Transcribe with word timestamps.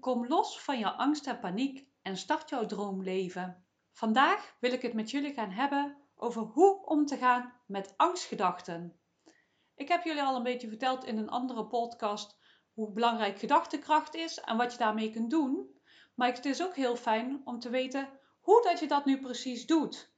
Kom 0.00 0.26
los 0.26 0.60
van 0.60 0.78
je 0.78 0.90
angst 0.90 1.26
en 1.26 1.38
paniek 1.38 1.86
en 2.02 2.16
start 2.16 2.48
jouw 2.48 2.66
droomleven. 2.66 3.66
Vandaag 3.92 4.56
wil 4.60 4.72
ik 4.72 4.82
het 4.82 4.92
met 4.92 5.10
jullie 5.10 5.32
gaan 5.32 5.50
hebben 5.50 5.96
over 6.14 6.42
hoe 6.42 6.84
om 6.84 7.06
te 7.06 7.16
gaan 7.16 7.52
met 7.66 7.94
angstgedachten. 7.96 9.00
Ik 9.74 9.88
heb 9.88 10.04
jullie 10.04 10.22
al 10.22 10.36
een 10.36 10.42
beetje 10.42 10.68
verteld 10.68 11.04
in 11.04 11.18
een 11.18 11.28
andere 11.28 11.66
podcast 11.66 12.38
hoe 12.72 12.92
belangrijk 12.92 13.38
gedachtekracht 13.38 14.14
is 14.14 14.40
en 14.40 14.56
wat 14.56 14.72
je 14.72 14.78
daarmee 14.78 15.10
kunt 15.10 15.30
doen. 15.30 15.80
Maar 16.14 16.28
het 16.32 16.44
is 16.44 16.62
ook 16.62 16.76
heel 16.76 16.96
fijn 16.96 17.40
om 17.44 17.58
te 17.58 17.70
weten 17.70 18.08
hoe 18.40 18.62
dat 18.62 18.78
je 18.78 18.86
dat 18.86 19.04
nu 19.04 19.20
precies 19.20 19.66
doet. 19.66 20.14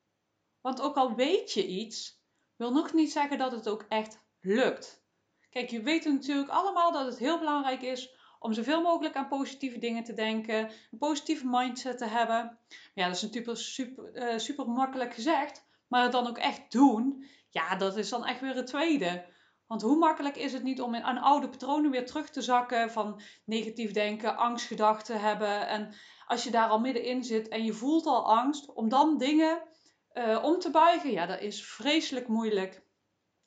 Want 0.61 0.81
ook 0.81 0.97
al 0.97 1.15
weet 1.15 1.53
je 1.53 1.67
iets, 1.67 2.23
wil 2.57 2.73
nog 2.73 2.93
niet 2.93 3.13
zeggen 3.13 3.39
dat 3.39 3.53
het 3.53 3.69
ook 3.69 3.85
echt 3.89 4.21
lukt. 4.41 5.05
Kijk, 5.51 5.71
je 5.71 5.83
weet 5.83 6.05
natuurlijk 6.05 6.49
allemaal 6.49 6.93
dat 6.93 7.07
het 7.07 7.19
heel 7.19 7.39
belangrijk 7.39 7.83
is 7.83 8.14
om 8.45 8.53
zoveel 8.53 8.83
mogelijk 8.83 9.15
aan 9.15 9.29
positieve 9.29 9.79
dingen 9.79 10.05
te 10.05 10.15
denken, 10.15 10.71
een 10.91 10.99
positieve 10.99 11.47
mindset 11.47 11.99
te 11.99 12.07
hebben. 12.07 12.59
Ja, 12.95 13.07
dat 13.07 13.17
is 13.17 13.23
natuurlijk 13.23 13.59
super, 13.59 14.11
uh, 14.15 14.39
super 14.39 14.69
makkelijk 14.69 15.15
gezegd, 15.15 15.67
maar 15.89 16.03
het 16.03 16.13
dan 16.13 16.27
ook 16.27 16.39
echt 16.39 16.73
doen, 16.73 17.25
ja, 17.51 17.77
dat 17.77 17.97
is 17.97 18.09
dan 18.09 18.25
echt 18.25 18.41
weer 18.41 18.55
het 18.55 18.67
tweede. 18.67 19.25
Want 19.67 19.83
hoe 19.83 19.99
makkelijk 19.99 20.37
is 20.37 20.53
het 20.53 20.63
niet 20.63 20.81
om 20.81 20.95
aan 20.95 21.19
oude 21.19 21.49
patronen 21.49 21.91
weer 21.91 22.07
terug 22.07 22.31
te 22.31 22.43
zakken 22.43 22.91
van 22.91 23.21
negatief 23.45 23.93
denken, 23.93 24.37
angstgedachten 24.37 25.21
hebben. 25.21 25.69
En 25.69 25.95
als 26.27 26.45
je 26.45 26.51
daar 26.51 26.69
al 26.69 26.81
middenin 26.81 27.25
zit 27.25 27.49
en 27.49 27.65
je 27.65 27.73
voelt 27.73 28.07
al 28.07 28.27
angst, 28.37 28.75
om 28.75 28.89
dan 28.89 29.19
dingen 29.19 29.63
uh, 30.13 30.45
om 30.45 30.59
te 30.59 30.71
buigen, 30.71 31.11
ja, 31.11 31.27
dat 31.27 31.41
is 31.41 31.67
vreselijk 31.67 32.29
moeilijk. 32.29 32.83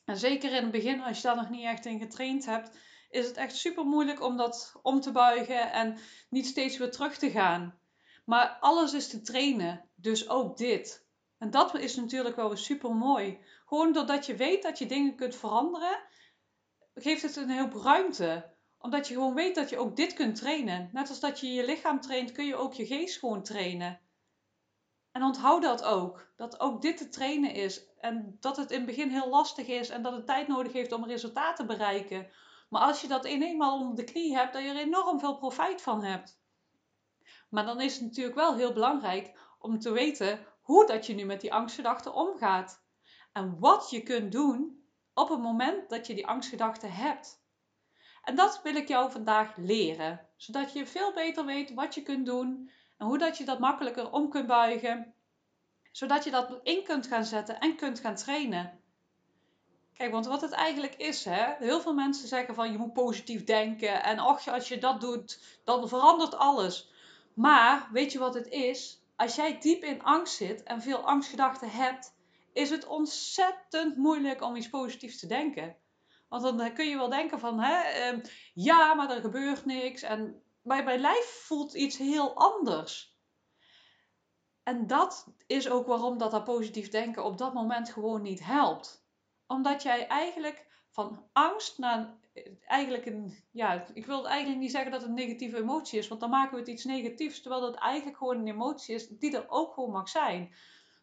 En 0.05 0.17
zeker 0.17 0.49
in 0.53 0.61
het 0.61 0.71
begin, 0.71 1.01
als 1.01 1.17
je 1.17 1.27
daar 1.27 1.35
nog 1.35 1.49
niet 1.49 1.65
echt 1.65 1.85
in 1.85 1.99
getraind 1.99 2.45
hebt, 2.45 2.77
is 3.09 3.27
het 3.27 3.37
echt 3.37 3.55
super 3.55 3.85
moeilijk 3.85 4.21
om 4.21 4.37
dat 4.37 4.73
om 4.81 5.01
te 5.01 5.11
buigen 5.11 5.71
en 5.71 5.97
niet 6.29 6.45
steeds 6.45 6.77
weer 6.77 6.91
terug 6.91 7.17
te 7.17 7.31
gaan. 7.31 7.79
Maar 8.25 8.57
alles 8.59 8.93
is 8.93 9.07
te 9.07 9.21
trainen, 9.21 9.89
dus 9.95 10.29
ook 10.29 10.57
dit. 10.57 11.05
En 11.37 11.49
dat 11.49 11.75
is 11.75 11.95
natuurlijk 11.95 12.35
wel 12.35 12.55
super 12.55 12.95
mooi. 12.95 13.39
Gewoon 13.65 13.93
doordat 13.93 14.25
je 14.25 14.35
weet 14.35 14.63
dat 14.63 14.77
je 14.77 14.85
dingen 14.85 15.15
kunt 15.15 15.35
veranderen, 15.35 15.99
geeft 16.95 17.21
het 17.21 17.35
een 17.35 17.49
heel 17.49 17.83
ruimte. 17.83 18.55
Omdat 18.79 19.07
je 19.07 19.13
gewoon 19.13 19.33
weet 19.33 19.55
dat 19.55 19.69
je 19.69 19.77
ook 19.77 19.95
dit 19.95 20.13
kunt 20.13 20.35
trainen. 20.35 20.89
Net 20.93 21.09
als 21.09 21.19
dat 21.19 21.39
je 21.39 21.53
je 21.53 21.65
lichaam 21.65 22.01
traint, 22.01 22.31
kun 22.31 22.45
je 22.45 22.55
ook 22.55 22.73
je 22.73 22.85
geest 22.85 23.19
gewoon 23.19 23.43
trainen. 23.43 23.99
En 25.11 25.23
onthoud 25.23 25.61
dat 25.61 25.83
ook. 25.83 26.31
Dat 26.35 26.59
ook 26.59 26.81
dit 26.81 26.97
te 26.97 27.09
trainen 27.09 27.53
is. 27.53 27.85
En 27.99 28.37
dat 28.39 28.57
het 28.57 28.71
in 28.71 28.77
het 28.77 28.85
begin 28.85 29.09
heel 29.09 29.29
lastig 29.29 29.67
is 29.67 29.89
en 29.89 30.01
dat 30.01 30.13
het 30.13 30.25
tijd 30.25 30.47
nodig 30.47 30.73
heeft 30.73 30.91
om 30.91 31.05
resultaten 31.05 31.67
te 31.67 31.73
bereiken. 31.73 32.27
Maar 32.67 32.81
als 32.81 33.01
je 33.01 33.07
dat 33.07 33.25
in 33.25 33.41
eenmaal 33.41 33.79
onder 33.79 33.95
de 33.95 34.11
knie 34.11 34.35
hebt, 34.35 34.53
dat 34.53 34.61
je 34.61 34.69
er 34.69 34.75
enorm 34.75 35.19
veel 35.19 35.37
profijt 35.37 35.81
van 35.81 36.03
hebt. 36.03 36.39
Maar 37.49 37.65
dan 37.65 37.81
is 37.81 37.93
het 37.93 38.03
natuurlijk 38.03 38.35
wel 38.35 38.55
heel 38.55 38.73
belangrijk 38.73 39.39
om 39.59 39.79
te 39.79 39.91
weten 39.91 40.45
hoe 40.61 40.85
dat 40.85 41.05
je 41.05 41.13
nu 41.13 41.23
met 41.23 41.41
die 41.41 41.53
angstgedachten 41.53 42.13
omgaat. 42.13 42.83
En 43.33 43.59
wat 43.59 43.89
je 43.89 44.03
kunt 44.03 44.31
doen 44.31 44.85
op 45.13 45.29
het 45.29 45.41
moment 45.41 45.89
dat 45.89 46.07
je 46.07 46.13
die 46.13 46.27
angstgedachten 46.27 46.91
hebt. 46.91 47.45
En 48.23 48.35
dat 48.35 48.61
wil 48.63 48.75
ik 48.75 48.87
jou 48.87 49.11
vandaag 49.11 49.55
leren, 49.55 50.27
zodat 50.35 50.73
je 50.73 50.87
veel 50.87 51.13
beter 51.13 51.45
weet 51.45 51.73
wat 51.73 51.95
je 51.95 52.01
kunt 52.01 52.25
doen 52.25 52.71
en 52.97 53.05
hoe 53.05 53.17
dat 53.17 53.37
je 53.37 53.45
dat 53.45 53.59
makkelijker 53.59 54.11
om 54.11 54.29
kunt 54.29 54.47
buigen, 54.47 55.13
zodat 55.91 56.23
je 56.23 56.31
dat 56.31 56.59
in 56.63 56.83
kunt 56.83 57.07
gaan 57.07 57.25
zetten 57.25 57.59
en 57.59 57.75
kunt 57.75 57.99
gaan 57.99 58.15
trainen. 58.15 58.81
Kijk, 59.97 60.11
want 60.11 60.25
wat 60.25 60.41
het 60.41 60.51
eigenlijk 60.51 60.95
is, 60.95 61.25
hè, 61.25 61.53
heel 61.59 61.81
veel 61.81 61.93
mensen 61.93 62.27
zeggen 62.27 62.55
van 62.55 62.71
je 62.71 62.77
moet 62.77 62.93
positief 62.93 63.43
denken 63.43 64.03
en 64.03 64.21
och, 64.21 64.47
als 64.47 64.67
je 64.67 64.77
dat 64.77 65.01
doet, 65.01 65.59
dan 65.63 65.87
verandert 65.87 66.35
alles. 66.35 66.91
Maar 67.33 67.89
weet 67.91 68.11
je 68.11 68.19
wat 68.19 68.33
het 68.33 68.47
is? 68.47 69.01
Als 69.15 69.35
jij 69.35 69.59
diep 69.59 69.83
in 69.83 70.03
angst 70.03 70.35
zit 70.35 70.63
en 70.63 70.81
veel 70.81 70.97
angstgedachten 70.97 71.69
hebt, 71.71 72.15
is 72.53 72.69
het 72.69 72.87
ontzettend 72.87 73.97
moeilijk 73.97 74.41
om 74.41 74.55
iets 74.55 74.69
positiefs 74.69 75.19
te 75.19 75.27
denken. 75.27 75.75
Want 76.27 76.43
dan 76.43 76.73
kun 76.73 76.89
je 76.89 76.97
wel 76.97 77.09
denken 77.09 77.39
van, 77.39 77.59
hè, 77.59 77.81
ehm, 77.81 78.19
ja, 78.53 78.93
maar 78.93 79.09
er 79.09 79.21
gebeurt 79.21 79.65
niks. 79.65 80.01
En 80.01 80.41
bij 80.61 80.83
mijn 80.83 80.99
lijf 80.99 81.41
voelt 81.45 81.73
iets 81.73 81.97
heel 81.97 82.35
anders. 82.35 83.15
En 84.63 84.87
dat 84.87 85.27
is 85.47 85.69
ook 85.69 85.87
waarom 85.87 86.17
dat, 86.17 86.31
dat 86.31 86.43
positief 86.43 86.89
denken 86.89 87.23
op 87.23 87.37
dat 87.37 87.53
moment 87.53 87.89
gewoon 87.89 88.21
niet 88.21 88.45
helpt. 88.45 89.06
Omdat 89.47 89.83
jij 89.83 90.07
eigenlijk 90.07 90.65
van 90.89 91.25
angst 91.33 91.77
naar 91.77 92.17
eigenlijk 92.67 93.05
een, 93.05 93.43
ja, 93.51 93.85
ik 93.93 94.05
wil 94.05 94.27
eigenlijk 94.27 94.59
niet 94.61 94.71
zeggen 94.71 94.91
dat 94.91 95.01
het 95.01 95.09
een 95.09 95.15
negatieve 95.15 95.57
emotie 95.57 95.99
is, 95.99 96.07
want 96.07 96.21
dan 96.21 96.29
maken 96.29 96.53
we 96.53 96.59
het 96.59 96.69
iets 96.69 96.83
negatiefs, 96.83 97.41
terwijl 97.41 97.61
dat 97.61 97.75
eigenlijk 97.75 98.17
gewoon 98.17 98.37
een 98.37 98.47
emotie 98.47 98.95
is 98.95 99.07
die 99.07 99.35
er 99.35 99.49
ook 99.49 99.73
gewoon 99.73 99.91
mag 99.91 100.09
zijn. 100.09 100.55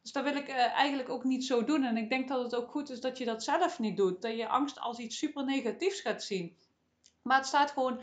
Dus 0.03 0.13
dat 0.13 0.25
wil 0.25 0.37
ik 0.37 0.49
uh, 0.49 0.57
eigenlijk 0.57 1.09
ook 1.09 1.25
niet 1.25 1.45
zo 1.45 1.65
doen. 1.65 1.85
En 1.85 1.97
ik 1.97 2.09
denk 2.09 2.29
dat 2.29 2.43
het 2.43 2.55
ook 2.55 2.71
goed 2.71 2.91
is 2.91 3.01
dat 3.01 3.19
je 3.19 3.25
dat 3.25 3.45
zelf 3.45 3.79
niet 3.79 3.97
doet. 3.97 4.23
Dat 4.23 4.37
je 4.37 4.49
angst 4.49 4.81
als 4.81 4.99
iets 4.99 5.19
super 5.19 5.45
negatiefs 5.45 6.01
gaat 6.01 6.23
zien. 6.23 6.57
Maar 7.23 7.37
het 7.37 7.47
staat 7.47 7.71
gewoon 7.71 8.01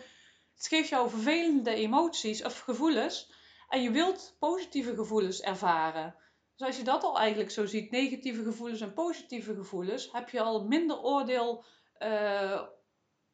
het 0.55 0.67
geeft 0.67 0.89
jou 0.89 1.09
vervelende 1.09 1.73
emoties 1.73 2.43
of 2.43 2.59
gevoelens. 2.59 3.31
En 3.69 3.81
je 3.81 3.91
wilt 3.91 4.35
positieve 4.39 4.95
gevoelens 4.95 5.41
ervaren. 5.41 6.15
Dus 6.61 6.69
als 6.69 6.79
je 6.79 6.85
dat 6.85 7.03
al 7.03 7.17
eigenlijk 7.17 7.51
zo 7.51 7.65
ziet, 7.65 7.91
negatieve 7.91 8.43
gevoelens 8.43 8.81
en 8.81 8.93
positieve 8.93 9.55
gevoelens, 9.55 10.11
heb 10.11 10.29
je 10.29 10.41
al 10.41 10.63
minder 10.63 11.01
oordeel 11.01 11.63
uh, 11.99 12.61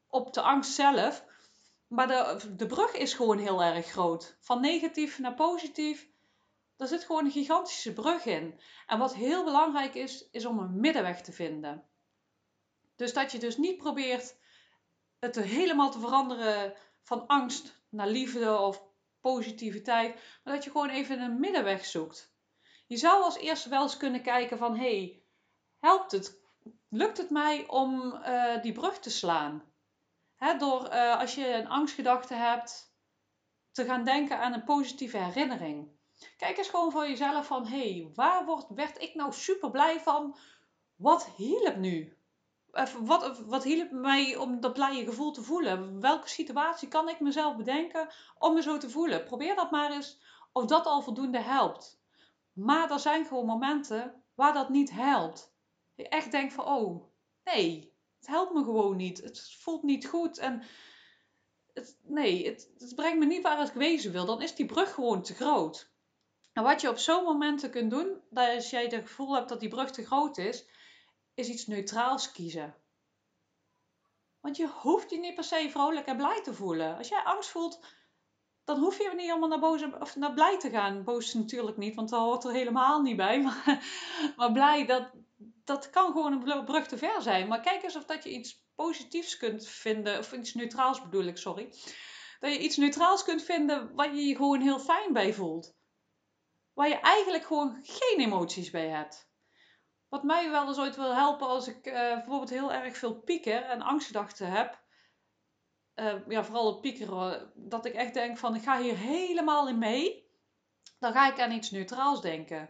op 0.07 0.33
de 0.33 0.41
angst 0.41 0.71
zelf. 0.71 1.25
Maar 1.87 2.07
de, 2.07 2.55
de 2.55 2.65
brug 2.65 2.93
is 2.93 3.13
gewoon 3.13 3.37
heel 3.37 3.63
erg 3.63 3.85
groot. 3.85 4.37
Van 4.39 4.61
negatief 4.61 5.19
naar 5.19 5.33
positief, 5.33 6.09
daar 6.75 6.87
zit 6.87 7.03
gewoon 7.03 7.25
een 7.25 7.31
gigantische 7.31 7.93
brug 7.93 8.25
in. 8.25 8.59
En 8.85 8.99
wat 8.99 9.15
heel 9.15 9.43
belangrijk 9.43 9.95
is, 9.95 10.29
is 10.31 10.45
om 10.45 10.59
een 10.59 10.79
middenweg 10.79 11.21
te 11.21 11.31
vinden. 11.31 11.83
Dus 12.95 13.13
dat 13.13 13.31
je 13.31 13.39
dus 13.39 13.57
niet 13.57 13.77
probeert 13.77 14.35
het 15.19 15.35
helemaal 15.35 15.91
te 15.91 15.99
veranderen 15.99 16.73
van 17.03 17.27
angst 17.27 17.81
naar 17.89 18.07
liefde 18.07 18.57
of 18.57 18.83
positiviteit, 19.19 20.15
maar 20.43 20.53
dat 20.53 20.63
je 20.63 20.71
gewoon 20.71 20.89
even 20.89 21.21
een 21.21 21.39
middenweg 21.39 21.85
zoekt. 21.85 22.35
Je 22.87 22.97
zou 22.97 23.23
als 23.23 23.37
eerste 23.37 23.69
wel 23.69 23.81
eens 23.81 23.97
kunnen 23.97 24.21
kijken 24.21 24.57
van, 24.57 24.77
hey, 24.77 25.23
helpt 25.79 26.11
het? 26.11 26.41
Lukt 26.89 27.17
het 27.17 27.29
mij 27.29 27.67
om 27.67 28.13
uh, 28.13 28.61
die 28.61 28.71
brug 28.71 28.99
te 28.99 29.09
slaan? 29.09 29.63
Door 30.57 30.93
uh, 30.93 31.19
als 31.19 31.35
je 31.35 31.53
een 31.53 31.67
angstgedachte 31.67 32.33
hebt, 32.33 32.95
te 33.71 33.85
gaan 33.85 34.03
denken 34.03 34.39
aan 34.39 34.53
een 34.53 34.63
positieve 34.63 35.17
herinnering. 35.17 35.95
Kijk 36.37 36.57
eens 36.57 36.69
gewoon 36.69 36.91
voor 36.91 37.07
jezelf 37.07 37.47
van, 37.47 37.65
hey, 37.65 38.11
waar 38.13 38.45
word, 38.45 38.65
werd 38.69 39.01
ik 39.01 39.15
nou 39.15 39.33
super 39.33 39.71
blij 39.71 39.99
van? 39.99 40.37
Wat 40.95 41.29
hielp 41.35 41.75
nu? 41.75 42.17
wat, 42.99 43.39
wat 43.39 43.63
hielp 43.63 43.91
mij 43.91 44.35
om 44.35 44.59
dat 44.59 44.73
blije 44.73 45.05
gevoel 45.05 45.31
te 45.31 45.41
voelen? 45.41 46.01
Welke 46.01 46.29
situatie 46.29 46.87
kan 46.87 47.09
ik 47.09 47.19
mezelf 47.19 47.55
bedenken 47.55 48.09
om 48.37 48.53
me 48.53 48.61
zo 48.61 48.77
te 48.77 48.89
voelen? 48.89 49.23
Probeer 49.23 49.55
dat 49.55 49.71
maar 49.71 49.91
eens 49.91 50.19
of 50.51 50.65
dat 50.65 50.85
al 50.85 51.01
voldoende 51.01 51.39
helpt. 51.39 52.01
Maar 52.57 52.91
er 52.91 52.99
zijn 52.99 53.25
gewoon 53.25 53.45
momenten 53.45 54.23
waar 54.35 54.53
dat 54.53 54.69
niet 54.69 54.91
helpt. 54.91 55.53
Je 55.95 56.07
echt 56.07 56.31
denkt 56.31 56.53
van, 56.53 56.65
oh, 56.65 57.13
nee, 57.43 57.95
het 58.19 58.27
helpt 58.27 58.53
me 58.53 58.63
gewoon 58.63 58.95
niet. 58.95 59.21
Het 59.21 59.55
voelt 59.59 59.83
niet 59.83 60.07
goed 60.07 60.37
en 60.37 60.63
het, 61.73 61.99
nee, 62.03 62.45
het, 62.45 62.71
het 62.77 62.95
brengt 62.95 63.19
me 63.19 63.25
niet 63.25 63.41
waar 63.41 63.67
ik 63.67 63.73
wezen 63.73 64.11
wil. 64.11 64.25
Dan 64.25 64.41
is 64.41 64.55
die 64.55 64.65
brug 64.65 64.93
gewoon 64.93 65.21
te 65.21 65.33
groot. 65.33 65.91
En 66.53 66.63
wat 66.63 66.81
je 66.81 66.89
op 66.89 66.97
zo'n 66.97 67.23
momenten 67.23 67.69
kunt 67.69 67.91
doen, 67.91 68.21
als 68.33 68.69
jij 68.69 68.83
het 68.83 68.93
gevoel 68.93 69.35
hebt 69.35 69.49
dat 69.49 69.59
die 69.59 69.69
brug 69.69 69.91
te 69.91 70.05
groot 70.05 70.37
is, 70.37 70.69
is 71.33 71.49
iets 71.49 71.67
neutraals 71.67 72.31
kiezen. 72.31 72.75
Want 74.39 74.57
je 74.57 74.67
hoeft 74.67 75.09
je 75.09 75.19
niet 75.19 75.35
per 75.35 75.43
se 75.43 75.67
vrolijk 75.69 76.05
en 76.05 76.17
blij 76.17 76.41
te 76.43 76.53
voelen. 76.53 76.97
Als 76.97 77.07
jij 77.07 77.23
angst 77.23 77.49
voelt, 77.49 77.85
dan 78.67 78.79
hoef 78.79 78.97
je 78.97 79.09
niet 79.15 79.27
helemaal 79.27 79.49
naar, 79.49 79.59
boos 79.59 79.83
of 79.99 80.15
naar 80.15 80.33
blij 80.33 80.59
te 80.59 80.69
gaan. 80.69 81.03
Boos 81.03 81.33
natuurlijk 81.33 81.77
niet, 81.77 81.95
want 81.95 82.09
dat 82.09 82.19
hoort 82.19 82.43
er 82.43 82.51
helemaal 82.51 83.01
niet 83.01 83.15
bij. 83.15 83.41
Maar, 84.37 84.51
blij, 84.51 84.85
dat, 84.85 85.11
dat 85.63 85.89
kan 85.89 86.11
gewoon 86.11 86.47
een 86.47 86.65
brug 86.65 86.87
te 86.87 86.97
ver 86.97 87.21
zijn. 87.21 87.47
Maar 87.47 87.59
kijk 87.59 87.83
eens 87.83 87.95
of 87.95 88.05
dat 88.05 88.23
je 88.23 88.29
iets 88.29 88.65
positiefs 88.75 89.37
kunt 89.37 89.67
vinden, 89.67 90.17
of 90.17 90.33
iets 90.33 90.53
neutraals 90.53 91.01
bedoel 91.01 91.23
ik, 91.23 91.37
sorry. 91.37 91.73
Dat 92.39 92.53
je 92.53 92.59
iets 92.59 92.77
neutraals 92.77 93.23
kunt 93.23 93.43
vinden 93.43 93.95
waar 93.95 94.15
je 94.15 94.21
je 94.21 94.35
gewoon 94.35 94.61
heel 94.61 94.79
fijn 94.79 95.13
bij 95.13 95.33
voelt. 95.33 95.75
Waar 96.73 96.89
je 96.89 96.99
eigenlijk 96.99 97.45
gewoon 97.45 97.79
geen 97.81 98.19
emoties 98.19 98.69
bij 98.69 98.87
hebt. 98.87 99.29
Wat 100.07 100.23
mij 100.23 100.49
wel 100.49 100.67
eens 100.67 100.79
ooit 100.79 100.95
wil 100.95 101.15
helpen 101.15 101.47
als 101.47 101.67
ik 101.67 101.87
uh, 101.87 101.93
bijvoorbeeld 101.93 102.49
heel 102.49 102.73
erg 102.73 102.97
veel 102.97 103.15
pieker 103.15 103.63
en 103.63 103.81
angstgedachten 103.81 104.51
heb. 104.51 104.85
Uh, 105.99 106.13
ja, 106.27 106.43
vooral 106.43 106.67
het 106.67 106.81
piekeren. 106.81 107.51
Dat 107.55 107.85
ik 107.85 107.93
echt 107.93 108.13
denk 108.13 108.37
van 108.37 108.55
ik 108.55 108.61
ga 108.61 108.81
hier 108.81 108.97
helemaal 108.97 109.67
in 109.67 109.77
mee. 109.77 110.25
Dan 110.99 111.11
ga 111.11 111.31
ik 111.31 111.39
aan 111.39 111.51
iets 111.51 111.71
neutraals 111.71 112.21
denken. 112.21 112.69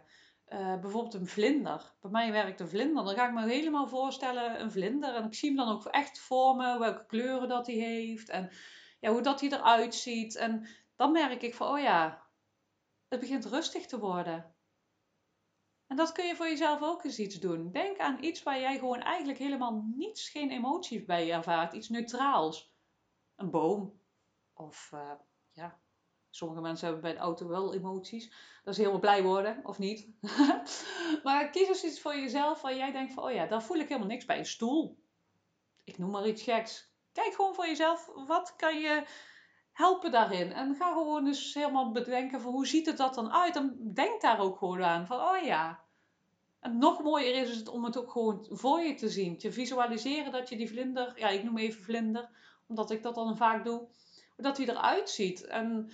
Uh, 0.49 0.79
bijvoorbeeld 0.79 1.13
een 1.13 1.27
vlinder. 1.27 1.93
Bij 2.01 2.11
mij 2.11 2.31
werkt 2.31 2.59
een 2.59 2.69
vlinder. 2.69 3.03
Dan 3.03 3.15
ga 3.15 3.27
ik 3.27 3.33
me 3.33 3.47
helemaal 3.47 3.87
voorstellen 3.87 4.61
een 4.61 4.71
vlinder. 4.71 5.15
En 5.15 5.25
ik 5.25 5.33
zie 5.33 5.49
hem 5.49 5.57
dan 5.57 5.75
ook 5.75 5.85
echt 5.85 6.19
voor 6.19 6.55
me. 6.55 6.79
Welke 6.79 7.05
kleuren 7.05 7.47
dat 7.47 7.67
hij 7.67 7.75
heeft. 7.75 8.29
En 8.29 8.51
ja, 8.99 9.11
hoe 9.11 9.21
dat 9.21 9.39
hij 9.39 9.49
eruit 9.49 9.95
ziet. 9.95 10.35
En 10.35 10.67
dan 10.95 11.11
merk 11.11 11.41
ik 11.41 11.55
van, 11.55 11.67
oh 11.67 11.79
ja, 11.79 12.27
het 13.07 13.19
begint 13.19 13.45
rustig 13.45 13.85
te 13.85 13.99
worden. 13.99 14.55
En 15.87 15.95
dat 15.95 16.11
kun 16.11 16.25
je 16.25 16.35
voor 16.35 16.47
jezelf 16.47 16.81
ook 16.81 17.03
eens 17.03 17.19
iets 17.19 17.39
doen. 17.39 17.71
Denk 17.71 17.97
aan 17.97 18.23
iets 18.23 18.43
waar 18.43 18.59
jij 18.59 18.77
gewoon 18.77 19.01
eigenlijk 19.01 19.39
helemaal 19.39 19.83
niets, 19.95 20.29
geen 20.29 20.51
emoties 20.51 21.05
bij 21.05 21.31
ervaart. 21.31 21.73
Iets 21.73 21.89
neutraals. 21.89 22.75
Een 23.37 23.49
boom. 23.49 23.99
Of 24.53 24.91
uh, 24.93 25.11
ja, 25.51 25.79
sommige 26.29 26.61
mensen 26.61 26.85
hebben 26.85 27.03
bij 27.03 27.13
de 27.13 27.19
auto 27.19 27.47
wel 27.47 27.73
emoties. 27.73 28.29
Dat 28.63 28.73
is 28.73 28.77
helemaal 28.77 28.99
blij 28.99 29.23
worden, 29.23 29.59
of 29.63 29.77
niet. 29.77 30.09
maar 31.23 31.49
kies 31.49 31.67
eens 31.67 31.83
iets 31.83 32.01
voor 32.01 32.15
jezelf 32.15 32.61
waar 32.61 32.75
jij 32.75 32.91
denkt 32.91 33.13
van, 33.13 33.23
oh 33.23 33.31
ja, 33.31 33.45
daar 33.45 33.63
voel 33.63 33.77
ik 33.77 33.87
helemaal 33.87 34.09
niks 34.09 34.25
bij. 34.25 34.37
Een 34.37 34.45
stoel. 34.45 34.97
Ik 35.83 35.97
noem 35.97 36.11
maar 36.11 36.27
iets 36.27 36.43
geks. 36.43 36.91
Kijk 37.11 37.33
gewoon 37.33 37.55
voor 37.55 37.67
jezelf, 37.67 38.11
wat 38.27 38.55
kan 38.55 38.79
je 38.79 39.05
helpen 39.71 40.11
daarin. 40.11 40.51
En 40.51 40.75
ga 40.75 40.91
gewoon 40.93 41.27
eens 41.27 41.53
helemaal 41.53 41.91
bedenken 41.91 42.41
van 42.41 42.51
hoe 42.51 42.67
ziet 42.67 42.85
het 42.85 42.97
dat 42.97 43.13
dan 43.13 43.31
uit. 43.31 43.55
En 43.55 43.91
denk 43.93 44.21
daar 44.21 44.39
ook 44.39 44.57
gewoon 44.57 44.83
aan. 44.83 45.07
Van 45.07 45.19
oh 45.19 45.43
ja. 45.43 45.85
En 46.59 46.77
nog 46.77 47.03
mooier 47.03 47.35
is 47.35 47.57
het 47.57 47.67
om 47.67 47.83
het 47.83 47.97
ook 47.97 48.11
gewoon 48.11 48.47
voor 48.49 48.79
je 48.79 48.93
te 48.93 49.09
zien. 49.09 49.37
Te 49.37 49.51
visualiseren 49.51 50.31
dat 50.31 50.49
je 50.49 50.57
die 50.57 50.69
vlinder, 50.69 51.19
ja 51.19 51.29
ik 51.29 51.43
noem 51.43 51.57
even 51.57 51.83
vlinder, 51.83 52.29
omdat 52.67 52.91
ik 52.91 53.03
dat 53.03 53.15
dan 53.15 53.37
vaak 53.37 53.63
doe. 53.63 53.87
Dat 54.35 54.57
hij 54.57 54.67
eruit 54.67 55.09
ziet. 55.09 55.45
En 55.45 55.91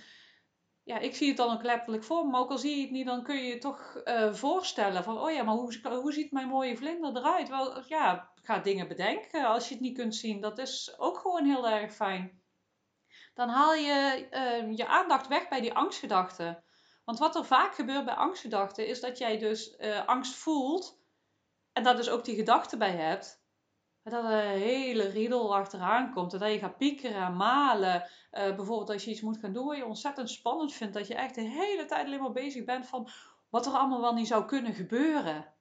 ja, 0.82 0.98
ik 0.98 1.14
zie 1.14 1.28
het 1.28 1.36
dan 1.36 1.54
ook 1.54 1.62
letterlijk 1.62 2.04
voor 2.04 2.26
maar 2.26 2.40
ook 2.40 2.50
al 2.50 2.58
zie 2.58 2.76
je 2.76 2.82
het 2.82 2.90
niet, 2.90 3.06
dan 3.06 3.22
kun 3.22 3.36
je 3.36 3.48
je 3.48 3.58
toch 3.58 4.00
uh, 4.04 4.32
voorstellen 4.32 5.04
van, 5.04 5.20
oh 5.20 5.30
ja, 5.30 5.42
maar 5.42 5.54
hoe, 5.54 5.80
hoe 5.88 6.12
ziet 6.12 6.32
mijn 6.32 6.48
mooie 6.48 6.76
vlinder 6.76 7.16
eruit? 7.16 7.48
Wel, 7.48 7.82
ja, 7.86 8.30
ga 8.42 8.58
dingen 8.58 8.88
bedenken 8.88 9.46
als 9.46 9.68
je 9.68 9.74
het 9.74 9.82
niet 9.82 9.96
kunt 9.96 10.14
zien. 10.14 10.40
Dat 10.40 10.58
is 10.58 10.94
ook 10.98 11.18
gewoon 11.18 11.44
heel 11.44 11.68
erg 11.68 11.94
fijn 11.94 12.42
dan 13.34 13.48
haal 13.48 13.74
je 13.74 14.28
uh, 14.30 14.76
je 14.76 14.86
aandacht 14.86 15.26
weg 15.26 15.48
bij 15.48 15.60
die 15.60 15.74
angstgedachten. 15.74 16.64
Want 17.04 17.18
wat 17.18 17.36
er 17.36 17.44
vaak 17.44 17.74
gebeurt 17.74 18.04
bij 18.04 18.14
angstgedachten 18.14 18.86
is 18.86 19.00
dat 19.00 19.18
jij 19.18 19.38
dus 19.38 19.76
uh, 19.78 20.06
angst 20.06 20.34
voelt 20.34 20.98
en 21.72 21.82
dat 21.82 21.96
dus 21.96 22.08
ook 22.08 22.24
die 22.24 22.34
gedachte 22.34 22.76
bij 22.76 22.96
hebt. 22.96 23.42
Dat 24.04 24.24
er 24.24 24.30
een 24.30 24.58
hele 24.60 25.08
riedel 25.08 25.56
achteraan 25.56 26.12
komt. 26.12 26.32
En 26.32 26.38
dat 26.38 26.52
je 26.52 26.58
gaat 26.58 26.76
piekeren, 26.76 27.36
malen. 27.36 28.02
Uh, 28.32 28.56
bijvoorbeeld 28.56 28.90
als 28.90 29.04
je 29.04 29.10
iets 29.10 29.20
moet 29.20 29.38
gaan 29.38 29.52
doen 29.52 29.66
wat 29.66 29.76
je 29.76 29.86
ontzettend 29.86 30.30
spannend 30.30 30.72
vindt. 30.72 30.94
Dat 30.94 31.06
je 31.06 31.14
echt 31.14 31.34
de 31.34 31.40
hele 31.40 31.84
tijd 31.84 32.06
alleen 32.06 32.20
maar 32.20 32.32
bezig 32.32 32.64
bent 32.64 32.86
van 32.86 33.08
wat 33.48 33.66
er 33.66 33.72
allemaal 33.72 34.00
wel 34.00 34.14
niet 34.14 34.26
zou 34.26 34.44
kunnen 34.44 34.74
gebeuren. 34.74 35.54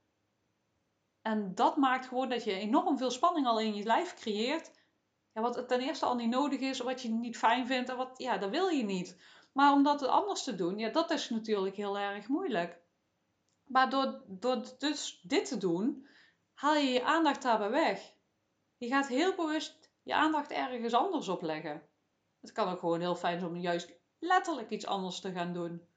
En 1.22 1.56
dat 1.56 1.78
maakt 1.78 2.06
gewoon 2.06 2.30
dat 2.30 2.44
je 2.44 2.54
enorm 2.54 2.98
veel 2.98 3.12
spanning 3.12 3.48
al 3.48 3.60
in 3.60 3.76
je 3.76 3.84
lijf 3.84 4.14
creëert. 4.14 4.72
Ja, 5.32 5.42
wat 5.42 5.68
ten 5.68 5.80
eerste 5.80 6.06
al 6.06 6.16
niet 6.16 6.30
nodig 6.30 6.60
is, 6.60 6.80
wat 6.80 7.02
je 7.02 7.10
niet 7.10 7.38
fijn 7.38 7.68
vindt 7.68 7.90
en 7.90 7.98
wat, 7.98 8.18
ja, 8.18 8.38
dat 8.38 8.50
wil 8.50 8.68
je 8.68 8.84
niet. 8.84 9.22
Maar 9.54 9.72
om 9.72 9.84
dat 9.84 10.08
anders 10.08 10.44
te 10.44 10.56
doen, 10.56 10.78
ja, 10.78 10.90
dat 10.90 11.12
is 11.12 11.30
natuurlijk 11.30 11.76
heel 11.76 11.98
erg 11.98 12.28
moeilijk. 12.28 12.82
Maar 13.64 13.90
door, 13.90 14.24
door 14.28 14.64
dus 14.78 15.22
dit 15.22 15.46
te 15.46 15.58
doen, 15.58 16.08
haal 16.54 16.76
je 16.76 16.90
je 16.90 17.04
aandacht 17.04 17.42
daarbij 17.42 17.70
weg. 17.70 18.14
Je 18.84 18.90
gaat 18.90 19.08
heel 19.08 19.36
bewust 19.36 19.90
je 20.02 20.14
aandacht 20.14 20.52
ergens 20.52 20.94
anders 20.94 21.28
op 21.28 21.42
leggen. 21.42 21.88
Het 22.42 22.52
kan 22.52 22.68
ook 22.68 22.80
gewoon 22.80 23.00
heel 23.00 23.16
fijn 23.16 23.40
zijn 23.40 23.52
om 23.52 23.58
juist 23.58 23.94
letterlijk 24.20 24.70
iets 24.70 24.86
anders 24.86 25.20
te 25.20 25.32
gaan 25.32 25.54
doen. 25.54 25.88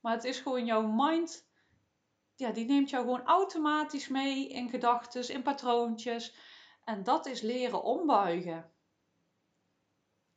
Maar 0.00 0.12
het 0.12 0.24
is 0.24 0.38
gewoon 0.40 0.64
jouw 0.64 0.86
mind, 0.86 1.48
ja, 2.34 2.50
die 2.50 2.64
neemt 2.64 2.90
jou 2.90 3.04
gewoon 3.04 3.24
automatisch 3.24 4.08
mee 4.08 4.48
in 4.48 4.68
gedachten, 4.68 5.28
in 5.28 5.42
patroontjes. 5.42 6.34
En 6.84 7.02
dat 7.02 7.26
is 7.26 7.40
leren 7.40 7.82
ombuigen. 7.82 8.72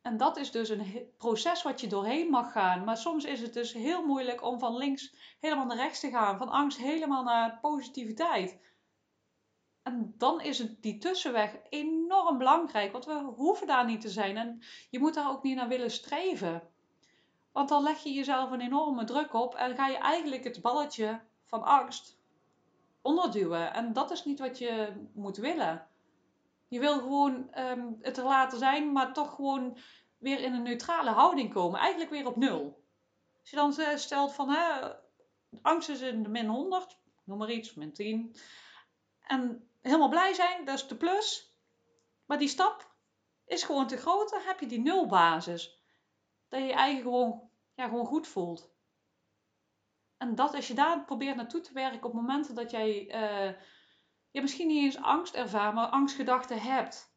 En 0.02 0.18
dat 0.18 0.38
is 0.38 0.52
dus 0.52 0.70
een 0.70 1.12
proces 1.18 1.64
wat 1.64 1.82
je 1.82 1.88
doorheen 1.88 2.30
mag 2.30 2.52
gaan. 2.52 2.84
Maar 2.84 2.98
soms 2.98 3.24
is 3.26 3.42
het 3.42 3.54
dus 3.54 3.74
heel 3.74 4.06
moeilijk 4.06 4.44
om 4.44 4.60
van 4.60 4.78
links 4.78 5.36
helemaal 5.40 5.66
naar 5.66 5.78
rechts 5.78 6.00
te 6.00 6.10
gaan. 6.10 6.38
Van 6.38 6.50
angst 6.50 6.78
helemaal 6.78 7.24
naar 7.24 7.60
positiviteit. 7.60 8.60
En 9.88 10.14
dan 10.18 10.42
is 10.42 10.58
het 10.58 10.82
die 10.82 10.98
tussenweg 10.98 11.56
enorm 11.70 12.38
belangrijk. 12.38 12.92
Want 12.92 13.06
we 13.06 13.14
hoeven 13.36 13.68
daar 13.68 13.86
niet 13.86 14.02
te 14.02 14.10
zijn. 14.10 14.38
En 14.38 14.62
je 14.90 15.00
moet 15.00 15.14
daar 15.14 15.30
ook 15.30 15.44
niet 15.44 15.56
naar 15.56 15.68
willen 15.68 15.92
streven. 15.92 16.62
Want 17.52 17.70
dan 17.70 17.84
leg 17.84 18.04
je 18.04 18.14
jezelf 18.14 18.52
een 18.52 18.62
enorme 18.62 19.04
druk 19.04 19.34
op. 19.34 19.56
En 19.56 19.76
ga 19.76 19.88
je 19.88 19.98
eigenlijk 19.98 20.44
het 20.44 20.62
balletje 20.62 21.22
van 21.46 21.64
angst 21.64 22.20
onderduwen. 23.02 23.74
En 23.74 23.94
dat 23.94 24.12
is 24.12 24.26
niet 24.26 24.40
wat 24.40 24.58
je 24.58 24.94
moet 25.14 25.38
willen. 25.38 25.88
Je 26.68 26.80
wil 26.80 27.00
gewoon 27.00 27.50
um, 27.58 27.98
het 28.02 28.18
er 28.18 28.24
laten 28.24 28.58
zijn, 28.58 28.92
maar 28.92 29.14
toch 29.14 29.36
gewoon 29.36 29.78
weer 30.18 30.40
in 30.40 30.54
een 30.54 30.64
neutrale 30.64 31.10
houding 31.10 31.54
komen. 31.54 31.80
Eigenlijk 31.80 32.12
weer 32.12 32.28
op 32.28 32.36
nul. 32.36 32.84
Als 33.40 33.50
je 33.50 33.56
dan 33.56 33.78
eh, 33.78 33.96
stelt 33.96 34.34
van 34.34 34.50
hè, 34.50 34.92
angst 35.62 35.90
is 35.90 36.02
in 36.02 36.24
de 36.24 36.30
min 36.30 36.48
100, 36.48 37.00
noem 37.24 37.38
maar 37.38 37.52
iets, 37.52 37.74
min 37.74 37.94
10. 37.94 38.36
En 39.22 39.67
helemaal 39.82 40.10
blij 40.10 40.34
zijn, 40.34 40.66
dat 40.66 40.76
is 40.76 40.88
de 40.88 40.96
plus. 40.96 41.56
Maar 42.26 42.38
die 42.38 42.48
stap 42.48 42.96
is 43.46 43.64
gewoon 43.64 43.88
te 43.88 43.98
groot, 43.98 44.30
dan 44.30 44.42
heb 44.42 44.60
je 44.60 44.66
die 44.66 44.80
nulbasis. 44.80 45.82
Dat 46.48 46.60
je 46.60 46.66
je 46.66 46.74
eigen 46.74 47.02
gewoon, 47.02 47.50
ja, 47.74 47.88
gewoon 47.88 48.06
goed 48.06 48.28
voelt. 48.28 48.76
En 50.18 50.36
dat 50.36 50.56
als 50.56 50.68
je 50.68 50.74
daar 50.74 51.06
probeert 51.06 51.36
naartoe 51.36 51.62
te 51.62 51.74
werken 51.74 52.04
op 52.04 52.14
momenten 52.14 52.56
dat 52.56 52.72
jij 52.72 53.06
uh, 53.08 53.54
je 54.32 54.42
misschien 54.42 54.68
niet 54.68 54.84
eens 54.84 55.04
angst 55.04 55.36
ervaart, 55.36 55.74
maar 55.74 55.88
angstgedachten 55.88 56.62
hebt. 56.62 57.16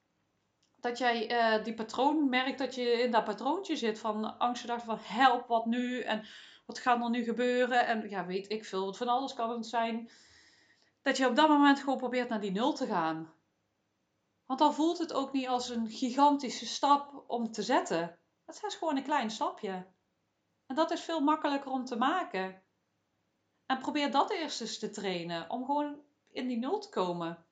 Dat 0.77 0.99
jij 0.99 1.31
uh, 1.31 1.65
die 1.65 1.75
patroon 1.75 2.29
merkt 2.29 2.59
dat 2.59 2.75
je 2.75 3.03
in 3.03 3.11
dat 3.11 3.25
patroontje 3.25 3.77
zit 3.77 3.99
van 3.99 4.39
angstgedachten 4.39 4.87
van 4.87 4.99
help, 5.17 5.47
wat 5.47 5.67
nu? 5.67 6.01
En 6.01 6.27
wat 6.67 6.79
gaat 6.79 7.03
er 7.03 7.11
nu 7.11 7.25
gebeuren? 7.25 7.87
En 7.87 8.09
ja, 8.09 8.27
weet 8.27 8.51
ik 8.51 8.65
veel, 8.65 8.95
van 8.95 9.09
alles 9.09 9.35
kan 9.35 9.51
het 9.51 9.67
zijn. 9.67 10.11
Dat 11.03 11.17
je 11.17 11.29
op 11.29 11.37
dat 11.37 11.49
moment 11.49 11.81
gewoon 11.81 11.99
probeert 11.99 12.29
naar 12.29 12.41
die 12.41 12.51
nul 12.51 12.73
te 12.73 12.87
gaan. 12.87 13.33
Want 14.47 14.59
dan 14.59 14.75
voelt 14.75 14.99
het 14.99 15.13
ook 15.13 15.33
niet 15.33 15.49
als 15.49 15.69
een 15.69 15.89
gigantische 15.89 16.67
stap 16.67 17.25
om 17.27 17.53
te 17.53 17.63
zetten. 17.63 18.19
Het 18.47 18.63
is 18.67 18.75
gewoon 18.75 18.97
een 18.97 19.03
klein 19.03 19.31
stapje. 19.31 19.87
En 20.67 20.75
dat 20.75 20.91
is 20.91 21.01
veel 21.01 21.21
makkelijker 21.21 21.71
om 21.71 21.85
te 21.85 21.97
maken. 21.97 22.63
En 23.67 23.79
probeer 23.79 24.11
dat 24.11 24.31
eerst 24.31 24.61
eens 24.61 24.79
te 24.79 24.91
trainen. 24.91 25.51
Om 25.51 25.65
gewoon 25.65 26.01
in 26.31 26.49
die 26.49 26.59
nul 26.59 26.79
te 26.79 26.89
komen. 26.89 27.45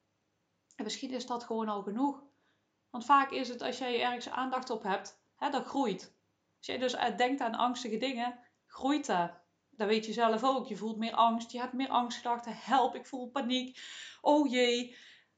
En 0.76 0.84
misschien 0.84 1.10
is 1.10 1.26
dat 1.26 1.44
gewoon 1.44 1.68
al 1.68 1.82
genoeg. 1.82 2.22
Want 2.90 3.04
vaak 3.04 3.30
is 3.30 3.48
het 3.48 3.62
als 3.62 3.78
jij 3.78 4.02
ergens 4.02 4.28
aandacht 4.28 4.70
op 4.70 4.82
hebt, 4.82 5.20
hè, 5.36 5.50
dat 5.50 5.66
groeit. 5.66 6.16
Als 6.56 6.66
jij 6.66 6.78
dus 6.78 6.96
denkt 7.16 7.40
aan 7.40 7.54
angstige 7.54 7.96
dingen, 7.96 8.38
groeit 8.66 9.06
dat. 9.06 9.37
Dat 9.78 9.88
weet 9.88 10.06
je 10.06 10.12
zelf 10.12 10.44
ook. 10.44 10.66
Je 10.66 10.76
voelt 10.76 10.96
meer 10.96 11.14
angst, 11.14 11.50
je 11.50 11.60
hebt 11.60 11.72
meer 11.72 11.88
angstgedachten. 11.88 12.56
Help, 12.56 12.94
ik 12.94 13.06
voel 13.06 13.30
paniek. 13.30 13.80
Oh 14.20 14.50
jee. 14.50 14.96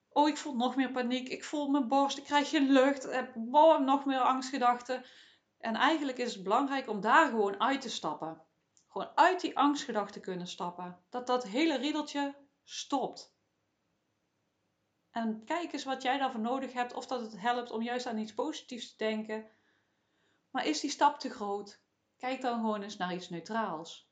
Oh, 0.08 0.28
ik 0.28 0.36
voel 0.36 0.56
nog 0.56 0.76
meer 0.76 0.90
paniek. 0.90 1.28
Ik 1.28 1.44
voel 1.44 1.68
mijn 1.68 1.88
borst, 1.88 2.18
ik 2.18 2.24
krijg 2.24 2.48
geen 2.48 2.70
lucht. 2.70 3.32
Wow, 3.34 3.84
nog 3.84 4.04
meer 4.04 4.20
angstgedachten. 4.20 5.04
En 5.58 5.74
eigenlijk 5.74 6.18
is 6.18 6.34
het 6.34 6.42
belangrijk 6.42 6.88
om 6.88 7.00
daar 7.00 7.28
gewoon 7.28 7.60
uit 7.60 7.80
te 7.80 7.90
stappen. 7.90 8.42
Gewoon 8.88 9.10
uit 9.14 9.40
die 9.40 9.58
angstgedachten 9.58 10.20
kunnen 10.20 10.46
stappen. 10.46 10.98
Dat 11.10 11.26
dat 11.26 11.44
hele 11.44 11.76
riedeltje 11.76 12.34
stopt. 12.64 13.34
En 15.10 15.44
kijk 15.44 15.72
eens 15.72 15.84
wat 15.84 16.02
jij 16.02 16.18
daarvoor 16.18 16.40
nodig 16.40 16.72
hebt, 16.72 16.94
of 16.94 17.06
dat 17.06 17.20
het 17.20 17.40
helpt 17.40 17.70
om 17.70 17.82
juist 17.82 18.06
aan 18.06 18.18
iets 18.18 18.34
positiefs 18.34 18.90
te 18.90 18.96
denken. 18.96 19.50
Maar 20.50 20.66
is 20.66 20.80
die 20.80 20.90
stap 20.90 21.18
te 21.18 21.30
groot? 21.30 21.82
Kijk 22.16 22.40
dan 22.40 22.60
gewoon 22.60 22.82
eens 22.82 22.96
naar 22.96 23.14
iets 23.14 23.28
neutraals. 23.28 24.09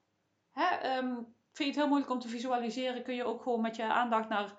Hè, 0.58 0.96
um, 0.98 1.14
vind 1.14 1.34
je 1.52 1.64
het 1.64 1.74
heel 1.74 1.88
moeilijk 1.88 2.10
om 2.10 2.18
te 2.20 2.28
visualiseren, 2.28 3.02
kun 3.02 3.14
je 3.14 3.24
ook 3.24 3.42
gewoon 3.42 3.60
met 3.60 3.76
je 3.76 3.82
aandacht 3.82 4.28
naar 4.28 4.54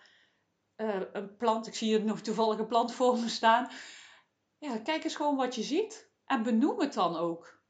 uh, 0.78 1.02
een 1.12 1.38
plant. 1.38 1.68
Ik 1.68 1.76
zie 1.76 1.88
hier 1.88 2.06
nog 2.06 2.22
toevallig 2.22 2.60
een 2.60 2.68
plant 2.68 2.94
voor 2.94 3.18
me 3.18 3.30
staan. 3.30 3.70
Ja, 4.58 4.78
kijk 4.78 5.04
eens 5.04 5.16
gewoon 5.16 5.36
wat 5.36 5.56
je 5.56 5.64
ziet 5.64 6.12
en 6.26 6.44
benoem 6.44 6.80
het 6.80 6.94
dan 6.94 7.16
ook. 7.16 7.62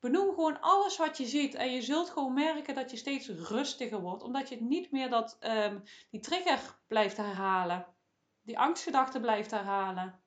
Benoem 0.00 0.28
gewoon 0.28 0.60
alles 0.60 0.96
wat 0.96 1.18
je 1.18 1.26
ziet 1.26 1.54
en 1.54 1.72
je 1.72 1.82
zult 1.82 2.10
gewoon 2.10 2.34
merken 2.34 2.74
dat 2.74 2.90
je 2.90 2.96
steeds 2.96 3.28
rustiger 3.28 4.00
wordt, 4.00 4.22
omdat 4.22 4.48
je 4.48 4.62
niet 4.62 4.90
meer 4.90 5.10
dat, 5.10 5.38
um, 5.40 5.82
die 6.10 6.20
trigger 6.20 6.78
blijft 6.86 7.16
herhalen, 7.16 7.86
die 8.42 8.58
angstgedachte 8.58 9.20
blijft 9.20 9.50
herhalen. 9.50 10.22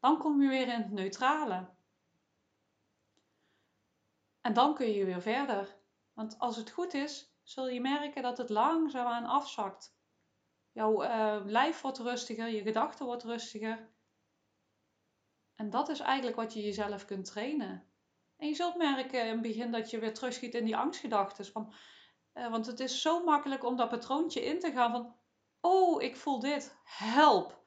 Dan 0.00 0.18
kom 0.18 0.42
je 0.42 0.48
weer 0.48 0.68
in 0.68 0.80
het 0.80 0.90
neutrale. 0.90 1.76
En 4.48 4.54
dan 4.54 4.74
kun 4.74 4.92
je 4.92 5.04
weer 5.04 5.22
verder. 5.22 5.76
Want 6.12 6.38
als 6.38 6.56
het 6.56 6.70
goed 6.70 6.94
is, 6.94 7.34
zul 7.42 7.68
je 7.68 7.80
merken 7.80 8.22
dat 8.22 8.38
het 8.38 8.48
langzaamaan 8.48 9.24
afzakt. 9.24 9.96
Jouw 10.72 11.02
uh, 11.04 11.40
lijf 11.44 11.80
wordt 11.80 11.98
rustiger, 11.98 12.48
je 12.48 12.62
gedachten 12.62 13.06
wordt 13.06 13.22
rustiger. 13.22 13.88
En 15.54 15.70
dat 15.70 15.88
is 15.88 16.00
eigenlijk 16.00 16.36
wat 16.36 16.52
je 16.52 16.62
jezelf 16.62 17.04
kunt 17.04 17.24
trainen. 17.24 17.86
En 18.36 18.48
je 18.48 18.54
zult 18.54 18.76
merken 18.76 19.20
in 19.20 19.32
het 19.32 19.42
begin 19.42 19.72
dat 19.72 19.90
je 19.90 19.98
weer 19.98 20.14
terugschiet 20.14 20.54
in 20.54 20.64
die 20.64 20.76
angstgedachten. 20.76 21.72
Uh, 22.34 22.50
want 22.50 22.66
het 22.66 22.80
is 22.80 23.02
zo 23.02 23.24
makkelijk 23.24 23.64
om 23.64 23.76
dat 23.76 23.88
patroontje 23.88 24.44
in 24.44 24.60
te 24.60 24.72
gaan 24.72 24.90
van, 24.90 25.16
oh, 25.60 26.02
ik 26.02 26.16
voel 26.16 26.40
dit, 26.40 26.76
help. 26.84 27.64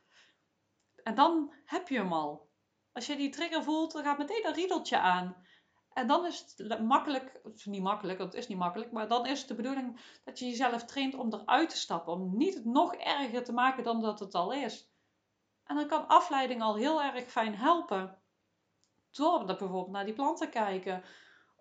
En 1.04 1.16
dan 1.16 1.54
heb 1.66 1.88
je 1.88 1.98
hem 1.98 2.14
al. 2.14 2.50
Als 2.92 3.06
je 3.06 3.16
die 3.16 3.30
trigger 3.30 3.64
voelt, 3.64 3.92
dan 3.92 4.04
gaat 4.04 4.18
meteen 4.18 4.48
een 4.48 4.54
riedeltje 4.54 4.98
aan. 4.98 5.50
En 5.93 6.07
dan 6.07 6.25
is 6.25 6.53
het 6.57 6.83
makkelijk, 6.83 7.41
of 7.43 7.65
niet 7.65 7.81
makkelijk, 7.81 8.17
want 8.17 8.31
het 8.31 8.41
is 8.41 8.48
niet 8.48 8.57
makkelijk, 8.57 8.91
maar 8.91 9.07
dan 9.07 9.25
is 9.25 9.39
het 9.39 9.48
de 9.48 9.55
bedoeling 9.55 10.00
dat 10.24 10.39
je 10.39 10.45
jezelf 10.45 10.86
traint 10.86 11.15
om 11.15 11.33
eruit 11.33 11.69
te 11.69 11.77
stappen. 11.77 12.13
Om 12.13 12.38
niet 12.38 12.53
het 12.53 12.65
nog 12.65 12.95
erger 12.95 13.43
te 13.43 13.53
maken 13.53 13.83
dan 13.83 14.01
dat 14.01 14.19
het 14.19 14.36
al 14.36 14.53
is. 14.53 14.89
En 15.63 15.75
dan 15.75 15.88
kan 15.88 16.07
afleiding 16.07 16.62
al 16.62 16.75
heel 16.75 17.01
erg 17.01 17.31
fijn 17.31 17.55
helpen. 17.55 18.21
Door 19.12 19.45
bijvoorbeeld 19.45 19.89
naar 19.89 20.05
die 20.05 20.13
planten 20.13 20.45
te 20.45 20.53
kijken. 20.53 21.03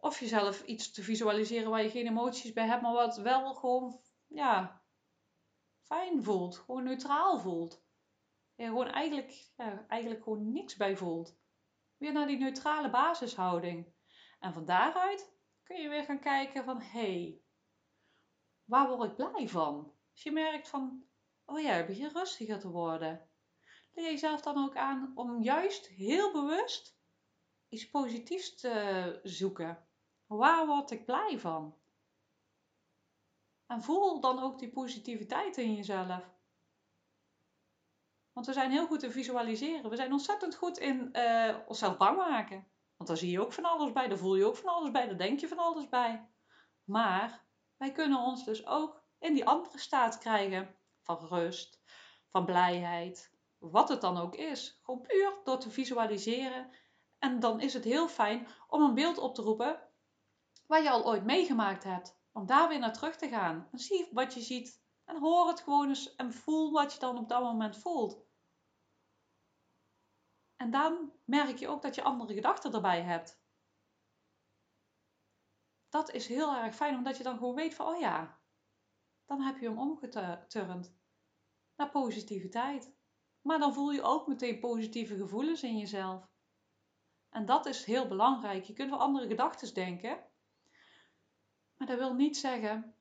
Of 0.01 0.21
jezelf 0.21 0.63
iets 0.63 0.93
te 0.93 1.03
visualiseren 1.03 1.71
waar 1.71 1.83
je 1.83 1.91
geen 1.91 2.07
emoties 2.07 2.53
bij 2.53 2.67
hebt, 2.67 2.83
maar 2.83 2.93
wat 2.93 3.17
wel 3.17 3.55
gewoon 3.55 4.01
ja, 4.27 4.83
fijn 5.83 6.23
voelt. 6.23 6.57
Gewoon 6.57 6.85
neutraal 6.85 7.39
voelt. 7.39 7.83
En 8.57 8.67
gewoon 8.67 8.89
eigenlijk, 8.89 9.51
eigenlijk 9.89 10.23
gewoon 10.23 10.53
niks 10.53 10.77
bij 10.77 10.97
voelt. 10.97 11.37
Weer 11.97 12.13
naar 12.13 12.27
die 12.27 12.39
neutrale 12.39 12.91
basishouding. 12.91 13.93
En 14.41 14.53
van 14.53 14.65
daaruit 14.65 15.33
kun 15.63 15.81
je 15.81 15.89
weer 15.89 16.05
gaan 16.05 16.21
kijken 16.21 16.65
van, 16.65 16.81
hé, 16.81 17.01
hey, 17.01 17.43
waar 18.65 18.89
word 18.89 19.11
ik 19.11 19.17
blij 19.17 19.49
van? 19.49 19.95
Als 20.13 20.23
je 20.23 20.33
merkt 20.33 20.69
van, 20.69 21.05
oh 21.45 21.61
ja, 21.61 21.75
ik 21.75 21.87
begin 21.87 22.11
rustiger 22.13 22.59
te 22.59 22.71
worden. 22.71 23.29
Leer 23.93 24.05
jezelf 24.05 24.41
dan 24.41 24.65
ook 24.65 24.77
aan 24.77 25.13
om 25.15 25.43
juist 25.43 25.87
heel 25.87 26.33
bewust 26.33 26.99
iets 27.69 27.91
positiefs 27.91 28.55
te 28.55 29.21
zoeken. 29.23 29.87
Waar 30.27 30.67
word 30.67 30.91
ik 30.91 31.05
blij 31.05 31.39
van? 31.39 31.79
En 33.67 33.83
voel 33.83 34.21
dan 34.21 34.43
ook 34.43 34.59
die 34.59 34.71
positiviteit 34.71 35.57
in 35.57 35.75
jezelf. 35.75 36.39
Want 38.33 38.47
we 38.47 38.53
zijn 38.53 38.71
heel 38.71 38.87
goed 38.87 39.03
in 39.03 39.11
visualiseren. 39.11 39.91
We 39.91 39.97
zijn 39.97 40.13
ontzettend 40.13 40.55
goed 40.55 40.79
in 40.79 41.09
uh, 41.13 41.59
onszelf 41.67 41.97
bang 41.97 42.17
maken. 42.17 42.67
Want 43.01 43.13
daar 43.13 43.21
zie 43.21 43.31
je 43.31 43.41
ook 43.41 43.53
van 43.53 43.65
alles 43.65 43.93
bij, 43.93 44.09
daar 44.09 44.19
voel 44.19 44.37
je 44.37 44.45
ook 44.45 44.57
van 44.57 44.69
alles 44.75 44.91
bij, 44.91 45.07
daar 45.07 45.19
denk 45.19 45.41
je 45.41 45.49
van 45.49 45.59
alles 45.59 45.89
bij. 45.89 46.29
Maar 46.85 47.45
wij 47.77 47.93
kunnen 47.93 48.19
ons 48.19 48.45
dus 48.45 48.67
ook 48.67 49.03
in 49.19 49.35
die 49.35 49.47
andere 49.47 49.79
staat 49.79 50.19
krijgen 50.19 50.77
van 51.03 51.27
rust, 51.29 51.81
van 52.29 52.45
blijheid, 52.45 53.37
wat 53.59 53.89
het 53.89 54.01
dan 54.01 54.17
ook 54.17 54.35
is. 54.35 54.81
Gewoon 54.83 55.01
puur 55.01 55.41
door 55.45 55.59
te 55.59 55.71
visualiseren. 55.71 56.71
En 57.19 57.41
dan 57.41 57.61
is 57.61 57.75
het 57.75 57.85
heel 57.85 58.09
fijn 58.09 58.47
om 58.69 58.83
een 58.83 58.95
beeld 58.95 59.19
op 59.19 59.35
te 59.35 59.43
roepen 59.43 59.81
waar 60.67 60.83
je 60.83 60.91
al 60.91 61.07
ooit 61.07 61.25
meegemaakt 61.25 61.85
hebt. 61.85 62.19
Om 62.33 62.47
daar 62.47 62.69
weer 62.69 62.79
naar 62.79 62.93
terug 62.93 63.17
te 63.17 63.29
gaan. 63.29 63.69
En 63.73 63.79
zie 63.79 64.09
wat 64.13 64.35
je 64.35 64.41
ziet. 64.41 64.83
En 65.05 65.19
hoor 65.19 65.49
het 65.49 65.61
gewoon 65.61 65.89
eens 65.89 66.17
en 66.17 66.33
voel 66.33 66.73
wat 66.73 66.93
je 66.93 66.99
dan 66.99 67.19
op 67.19 67.29
dat 67.29 67.43
moment 67.43 67.77
voelt. 67.77 68.29
En 70.61 70.71
dan 70.71 71.13
merk 71.25 71.59
je 71.59 71.69
ook 71.69 71.83
dat 71.83 71.95
je 71.95 72.03
andere 72.03 72.35
gedachten 72.35 72.73
erbij 72.73 73.03
hebt. 73.03 73.43
Dat 75.89 76.11
is 76.11 76.27
heel 76.27 76.57
erg 76.57 76.75
fijn, 76.75 76.97
omdat 76.97 77.17
je 77.17 77.23
dan 77.23 77.39
gewoon 77.39 77.55
weet 77.55 77.75
van, 77.75 77.87
oh 77.87 78.01
ja, 78.01 78.41
dan 79.25 79.41
heb 79.41 79.59
je 79.59 79.69
hem 79.69 79.79
omgeturnd 79.79 80.95
naar 81.77 81.91
positiviteit. 81.91 82.95
Maar 83.43 83.59
dan 83.59 83.75
voel 83.75 83.91
je 83.91 84.03
ook 84.03 84.27
meteen 84.27 84.61
positieve 84.61 85.17
gevoelens 85.17 85.63
in 85.63 85.79
jezelf. 85.79 86.29
En 87.29 87.47
dat 87.47 87.67
is 87.67 87.85
heel 87.85 88.09
belangrijk. 88.09 88.65
Je 88.65 88.73
kunt 88.73 88.91
wel 88.91 89.01
andere 89.01 89.27
gedachten 89.27 89.75
denken, 89.75 90.25
maar 91.77 91.87
dat 91.87 91.99
wil 91.99 92.15
niet 92.15 92.37
zeggen 92.37 92.95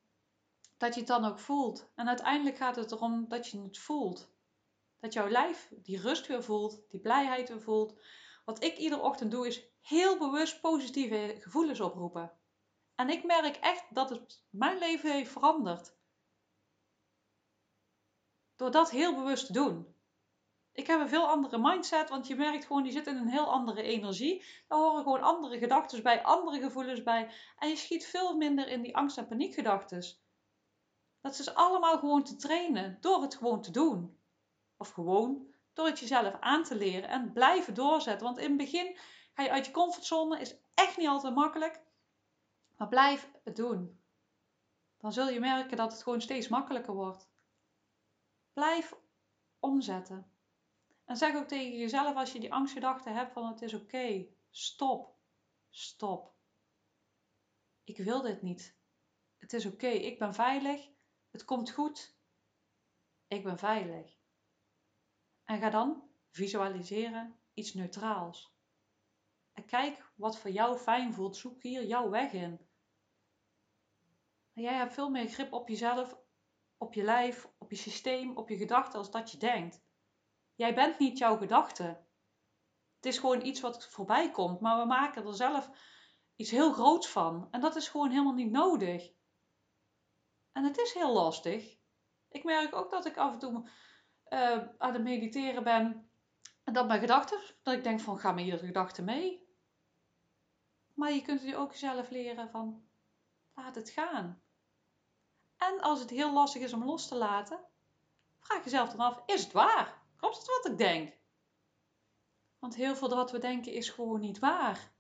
dat 0.78 0.94
je 0.94 1.00
het 1.00 1.10
dan 1.10 1.26
ook 1.26 1.40
voelt. 1.40 1.92
En 1.96 2.08
uiteindelijk 2.08 2.58
gaat 2.58 2.76
het 2.76 2.92
erom 2.92 3.28
dat 3.28 3.48
je 3.48 3.62
het 3.62 3.78
voelt. 3.78 4.38
Dat 5.00 5.14
jouw 5.14 5.30
lijf 5.30 5.72
die 5.72 6.02
rust 6.02 6.28
weer 6.28 6.44
voelt, 6.44 6.90
die 6.90 7.00
blijheid 7.00 7.50
weer 7.50 7.62
voelt. 7.62 8.02
Wat 8.46 8.64
ik 8.64 8.78
iedere 8.78 9.02
ochtend 9.02 9.32
doe 9.32 9.48
is 9.48 9.64
heel 9.82 10.18
bewust 10.18 10.62
positieve 10.62 11.36
gevoelens 11.40 11.80
oproepen. 11.80 12.32
En 12.96 13.10
ik 13.10 13.24
merk 13.24 13.56
echt 13.56 13.96
dat 13.96 14.10
het 14.10 14.44
mijn 14.50 14.78
leven 14.78 15.12
heeft 15.12 15.32
veranderd. 15.32 15.98
Door 18.56 18.72
dat 18.72 18.90
heel 18.90 19.16
bewust 19.16 19.46
te 19.46 19.54
doen. 19.54 19.96
Ik 20.72 20.88
heb 20.88 21.00
een 21.00 21.10
veel 21.10 21.28
andere 21.28 21.58
mindset, 21.58 22.10
want 22.10 22.28
je 22.28 22.36
merkt 22.36 22.66
gewoon, 22.66 22.84
die 22.84 22.92
zit 22.92 23.08
in 23.08 23.16
een 23.16 23.28
heel 23.28 23.52
andere 23.52 23.82
energie. 23.82 24.46
Daar 24.68 24.80
horen 24.80 25.04
gewoon 25.04 25.22
andere 25.22 25.58
gedachten 25.58 26.04
bij, 26.04 26.24
andere 26.24 26.60
gevoelens 26.60 27.04
bij. 27.04 27.32
En 27.58 27.70
je 27.70 27.76
schiet 27.76 28.06
veel 28.06 28.38
minder 28.38 28.68
in 28.68 28.82
die 28.82 28.96
angst- 28.96 29.18
en 29.18 29.28
paniekgedachten. 29.28 30.04
Dat 31.22 31.40
is 31.40 31.54
allemaal 31.54 31.98
gewoon 31.98 32.24
te 32.24 32.36
trainen, 32.36 32.98
door 33.02 33.22
het 33.22 33.36
gewoon 33.36 33.62
te 33.62 33.72
doen. 33.72 34.19
Of 34.80 34.90
gewoon 34.90 35.54
door 35.74 35.86
het 35.86 36.00
jezelf 36.00 36.34
aan 36.40 36.64
te 36.64 36.76
leren 36.76 37.10
en 37.10 37.34
blijven 37.34 37.74
doorzetten. 37.74 38.26
Want 38.26 38.38
in 38.38 38.48
het 38.48 38.58
begin 38.58 38.98
ga 39.34 39.44
je 39.44 39.52
uit 39.52 39.66
je 39.66 39.72
comfortzone, 39.72 40.40
is 40.40 40.56
echt 40.74 40.98
niet 40.98 41.08
altijd 41.08 41.36
makkelijk. 41.36 41.82
Maar 42.78 42.88
blijf 42.88 43.32
het 43.44 43.56
doen. 43.56 44.02
Dan 44.98 45.14
zul 45.14 45.30
je 45.30 45.40
merken 45.40 45.78
dat 45.78 45.92
het 45.92 46.04
gewoon 46.04 46.22
steeds 46.22 46.48
makkelijker 46.48 46.94
wordt. 46.94 47.30
Blijf 48.54 48.96
omzetten. 49.60 50.32
En 51.06 51.18
zeg 51.18 51.36
ook 51.36 51.48
tegen 51.48 51.78
jezelf 51.78 52.16
als 52.16 52.32
je 52.32 52.40
die 52.40 52.54
angstgedachten 52.54 53.14
hebt 53.14 53.34
van 53.34 53.48
het 53.48 53.62
is 53.62 53.74
oké, 53.74 54.28
stop, 54.50 55.16
stop. 55.70 56.34
Ik 57.84 57.98
wil 57.98 58.22
dit 58.22 58.42
niet. 58.42 58.78
Het 59.38 59.54
is 59.54 59.66
oké, 59.66 59.88
ik 59.88 60.20
ben 60.20 60.34
veilig, 60.34 60.90
het 61.32 61.46
komt 61.46 61.72
goed, 61.72 62.16
ik 63.28 63.44
ben 63.44 63.58
veilig. 63.58 64.19
En 65.50 65.60
ga 65.60 65.70
dan 65.70 66.04
visualiseren 66.32 67.40
iets 67.54 67.74
neutraals. 67.74 68.54
En 69.54 69.66
kijk 69.66 70.12
wat 70.16 70.38
voor 70.38 70.52
jou 70.52 70.78
fijn 70.78 71.14
voelt. 71.14 71.38
Zoek 71.38 71.64
hier 71.64 71.84
jouw 71.84 72.10
weg 72.10 72.32
in. 72.32 72.68
Jij 74.54 74.74
hebt 74.74 74.94
veel 74.94 75.10
meer 75.10 75.28
grip 75.28 75.54
op 75.54 75.70
jezelf, 75.70 76.18
op 76.78 76.94
je 76.94 77.04
lijf, 77.04 77.50
op 77.58 77.72
je 77.72 77.78
systeem, 77.78 78.38
op 78.38 78.50
je 78.50 78.58
gedachten 78.58 79.00
als 79.00 79.12
dat 79.12 79.32
je 79.32 79.38
denkt. 79.38 79.82
Jij 80.56 80.76
bent 80.76 81.00
niet 81.00 81.18
jouw 81.18 81.38
gedachte. 81.38 81.84
Het 82.96 83.06
is 83.06 83.18
gewoon 83.18 83.46
iets 83.46 83.60
wat 83.60 83.88
voorbij 83.88 84.32
komt, 84.32 84.60
maar 84.60 84.80
we 84.80 84.86
maken 84.86 85.26
er 85.26 85.36
zelf 85.36 85.70
iets 86.36 86.52
heel 86.52 86.74
groots 86.74 87.08
van. 87.08 87.48
En 87.52 87.62
dat 87.62 87.76
is 87.76 87.90
gewoon 87.90 88.10
helemaal 88.10 88.34
niet 88.34 88.52
nodig. 88.52 89.12
En 90.52 90.64
het 90.64 90.78
is 90.78 90.94
heel 90.94 91.14
lastig. 91.14 91.78
Ik 92.30 92.44
merk 92.44 92.76
ook 92.76 92.92
dat 92.92 93.06
ik 93.06 93.18
af 93.18 93.34
en 93.34 93.40
toe 93.40 93.70
uh, 94.30 94.58
aan 94.78 94.94
het 94.94 95.04
mediteren 95.04 95.64
ben. 95.64 96.10
En 96.64 96.74
dat 96.74 96.88
mijn 96.88 97.00
gedachten, 97.00 97.40
dat 97.64 97.74
ik 97.74 97.84
denk 97.84 98.00
van 98.00 98.20
ga 98.20 98.32
met 98.32 98.46
iedere 98.46 98.66
gedachte 98.66 99.02
mee. 99.02 99.48
Maar 100.94 101.12
je 101.12 101.22
kunt 101.22 101.42
je 101.42 101.56
ook 101.56 101.74
zelf 101.74 102.10
leren 102.10 102.50
van 102.50 102.84
laat 103.54 103.76
het 103.76 103.90
gaan. 103.90 104.42
En 105.58 105.82
als 105.82 106.00
het 106.00 106.10
heel 106.10 106.34
lastig 106.34 106.62
is 106.62 106.74
om 106.74 106.86
los 106.86 107.08
te 107.08 107.16
laten, 107.16 107.60
vraag 108.40 108.64
jezelf 108.64 108.90
dan 108.90 109.00
af, 109.00 109.22
is 109.26 109.44
het 109.44 109.52
waar? 109.52 110.02
Klopt 110.18 110.38
het 110.38 110.46
wat 110.46 110.72
ik 110.72 110.78
denk? 110.78 111.18
Want 112.60 112.76
heel 112.76 112.96
veel 112.96 113.10
wat 113.10 113.32
we 113.32 113.40
denken 113.40 113.72
is 113.72 113.90
gewoon 113.90 114.20
niet 114.20 114.40
waar. 114.40 114.92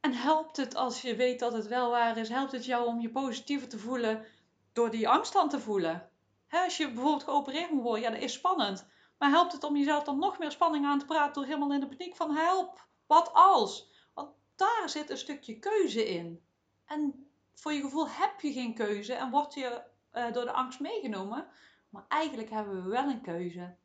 En 0.00 0.12
helpt 0.12 0.56
het 0.56 0.74
als 0.74 1.02
je 1.02 1.16
weet 1.16 1.38
dat 1.38 1.52
het 1.52 1.66
wel 1.66 1.90
waar 1.90 2.16
is, 2.16 2.28
helpt 2.28 2.52
het 2.52 2.64
jou 2.64 2.86
om 2.86 3.00
je 3.00 3.10
positiever 3.10 3.68
te 3.68 3.78
voelen 3.78 4.26
door 4.72 4.90
die 4.90 5.08
angst 5.08 5.32
dan 5.32 5.48
te 5.48 5.60
voelen? 5.60 6.09
Als 6.50 6.76
je 6.76 6.92
bijvoorbeeld 6.92 7.24
geopereerd 7.24 7.70
moet 7.70 7.82
worden, 7.82 8.02
ja, 8.02 8.10
dat 8.10 8.22
is 8.22 8.32
spannend. 8.32 8.86
Maar 9.18 9.30
helpt 9.30 9.52
het 9.52 9.64
om 9.64 9.76
jezelf 9.76 10.04
dan 10.04 10.18
nog 10.18 10.38
meer 10.38 10.50
spanning 10.50 10.84
aan 10.86 10.98
te 10.98 11.04
praten 11.04 11.34
door 11.34 11.44
helemaal 11.44 11.72
in 11.72 11.80
de 11.80 11.88
paniek 11.88 12.16
van 12.16 12.36
help, 12.36 12.88
wat 13.06 13.32
als? 13.32 13.90
Want 14.14 14.34
daar 14.56 14.88
zit 14.88 15.10
een 15.10 15.18
stukje 15.18 15.58
keuze 15.58 16.08
in. 16.08 16.44
En 16.84 17.30
voor 17.54 17.72
je 17.72 17.80
gevoel 17.80 18.08
heb 18.08 18.40
je 18.40 18.52
geen 18.52 18.74
keuze 18.74 19.14
en 19.14 19.30
word 19.30 19.54
je 19.54 19.82
uh, 20.12 20.32
door 20.32 20.44
de 20.44 20.52
angst 20.52 20.80
meegenomen. 20.80 21.48
Maar 21.88 22.04
eigenlijk 22.08 22.50
hebben 22.50 22.82
we 22.82 22.88
wel 22.88 23.08
een 23.08 23.22
keuze. 23.22 23.76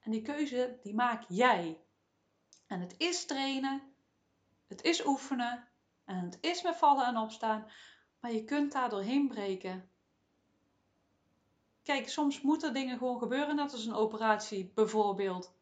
En 0.00 0.10
die 0.10 0.22
keuze, 0.22 0.78
die 0.82 0.94
maak 0.94 1.24
jij. 1.28 1.80
En 2.66 2.80
het 2.80 2.94
is 2.98 3.26
trainen, 3.26 3.82
het 4.66 4.82
is 4.82 5.06
oefenen 5.06 5.68
en 6.04 6.24
het 6.24 6.38
is 6.40 6.62
met 6.62 6.76
vallen 6.76 7.06
en 7.06 7.16
opstaan. 7.16 7.70
Maar 8.20 8.32
je 8.32 8.44
kunt 8.44 8.72
daar 8.72 8.88
doorheen 8.88 9.28
breken. 9.28 9.90
Kijk, 11.82 12.08
soms 12.08 12.40
moeten 12.40 12.74
dingen 12.74 12.98
gewoon 12.98 13.18
gebeuren, 13.18 13.56
net 13.56 13.72
als 13.72 13.86
een 13.86 13.94
operatie 13.94 14.72
bijvoorbeeld. 14.74 15.54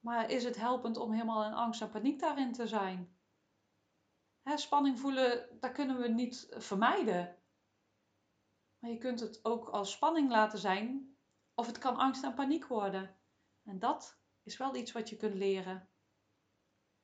Maar 0.00 0.30
is 0.30 0.44
het 0.44 0.56
helpend 0.56 0.96
om 0.96 1.12
helemaal 1.12 1.44
in 1.44 1.52
angst 1.52 1.80
en 1.80 1.90
paniek 1.90 2.20
daarin 2.20 2.52
te 2.52 2.66
zijn? 2.66 3.16
Hè, 4.42 4.56
spanning 4.56 4.98
voelen, 4.98 5.58
dat 5.60 5.72
kunnen 5.72 5.98
we 6.00 6.08
niet 6.08 6.46
vermijden. 6.50 7.36
Maar 8.78 8.90
je 8.90 8.98
kunt 8.98 9.20
het 9.20 9.44
ook 9.44 9.68
als 9.68 9.92
spanning 9.92 10.30
laten 10.30 10.58
zijn, 10.58 11.16
of 11.54 11.66
het 11.66 11.78
kan 11.78 11.96
angst 11.96 12.24
en 12.24 12.34
paniek 12.34 12.66
worden. 12.66 13.16
En 13.64 13.78
dat 13.78 14.18
is 14.42 14.56
wel 14.56 14.76
iets 14.76 14.92
wat 14.92 15.08
je 15.08 15.16
kunt 15.16 15.34
leren. 15.34 15.88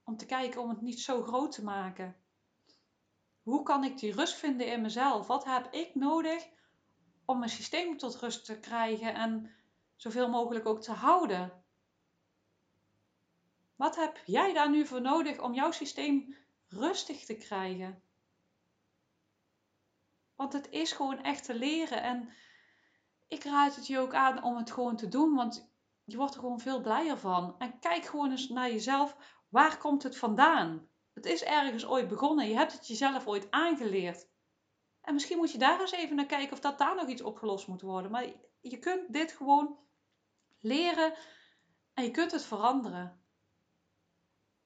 Om 0.04 0.16
te 0.16 0.26
kijken 0.26 0.60
om 0.60 0.68
het 0.68 0.80
niet 0.80 1.00
zo 1.00 1.22
groot 1.22 1.52
te 1.52 1.64
maken. 1.64 2.16
Hoe 3.42 3.62
kan 3.62 3.84
ik 3.84 3.98
die 3.98 4.12
rust 4.12 4.34
vinden 4.34 4.66
in 4.66 4.80
mezelf? 4.80 5.26
Wat 5.26 5.44
heb 5.44 5.72
ik 5.72 5.94
nodig 5.94 6.48
om 7.24 7.38
mijn 7.38 7.50
systeem 7.50 7.98
tot 7.98 8.16
rust 8.16 8.44
te 8.44 8.60
krijgen 8.60 9.14
en 9.14 9.50
zoveel 9.96 10.28
mogelijk 10.28 10.66
ook 10.66 10.82
te 10.82 10.92
houden. 10.92 11.64
Wat 13.76 13.96
heb 13.96 14.20
jij 14.26 14.52
daar 14.52 14.70
nu 14.70 14.86
voor 14.86 15.00
nodig 15.00 15.40
om 15.40 15.54
jouw 15.54 15.70
systeem 15.70 16.36
rustig 16.68 17.24
te 17.24 17.36
krijgen? 17.36 18.02
Want 20.34 20.52
het 20.52 20.70
is 20.70 20.92
gewoon 20.92 21.22
echt 21.22 21.44
te 21.44 21.54
leren. 21.54 22.02
En 22.02 22.28
ik 23.28 23.44
raad 23.44 23.76
het 23.76 23.86
je 23.86 23.98
ook 23.98 24.14
aan 24.14 24.42
om 24.42 24.56
het 24.56 24.70
gewoon 24.70 24.96
te 24.96 25.08
doen. 25.08 25.34
Want 25.34 25.72
je 26.04 26.16
wordt 26.16 26.34
er 26.34 26.40
gewoon 26.40 26.60
veel 26.60 26.80
blijer 26.80 27.18
van. 27.18 27.54
En 27.58 27.78
kijk 27.78 28.04
gewoon 28.04 28.30
eens 28.30 28.48
naar 28.48 28.70
jezelf. 28.70 29.16
Waar 29.48 29.78
komt 29.78 30.02
het 30.02 30.16
vandaan? 30.16 30.88
Het 31.12 31.26
is 31.26 31.42
ergens 31.42 31.86
ooit 31.86 32.08
begonnen. 32.08 32.48
Je 32.48 32.56
hebt 32.56 32.72
het 32.72 32.86
jezelf 32.86 33.26
ooit 33.26 33.50
aangeleerd. 33.50 34.28
En 35.04 35.14
misschien 35.14 35.36
moet 35.38 35.52
je 35.52 35.58
daar 35.58 35.80
eens 35.80 35.92
even 35.92 36.16
naar 36.16 36.26
kijken 36.26 36.52
of 36.52 36.60
dat 36.60 36.78
daar 36.78 36.94
nog 36.94 37.08
iets 37.08 37.22
opgelost 37.22 37.66
moet 37.66 37.82
worden. 37.82 38.10
Maar 38.10 38.26
je 38.60 38.78
kunt 38.78 39.12
dit 39.12 39.32
gewoon 39.32 39.78
leren 40.60 41.14
en 41.94 42.04
je 42.04 42.10
kunt 42.10 42.32
het 42.32 42.44
veranderen. 42.44 43.22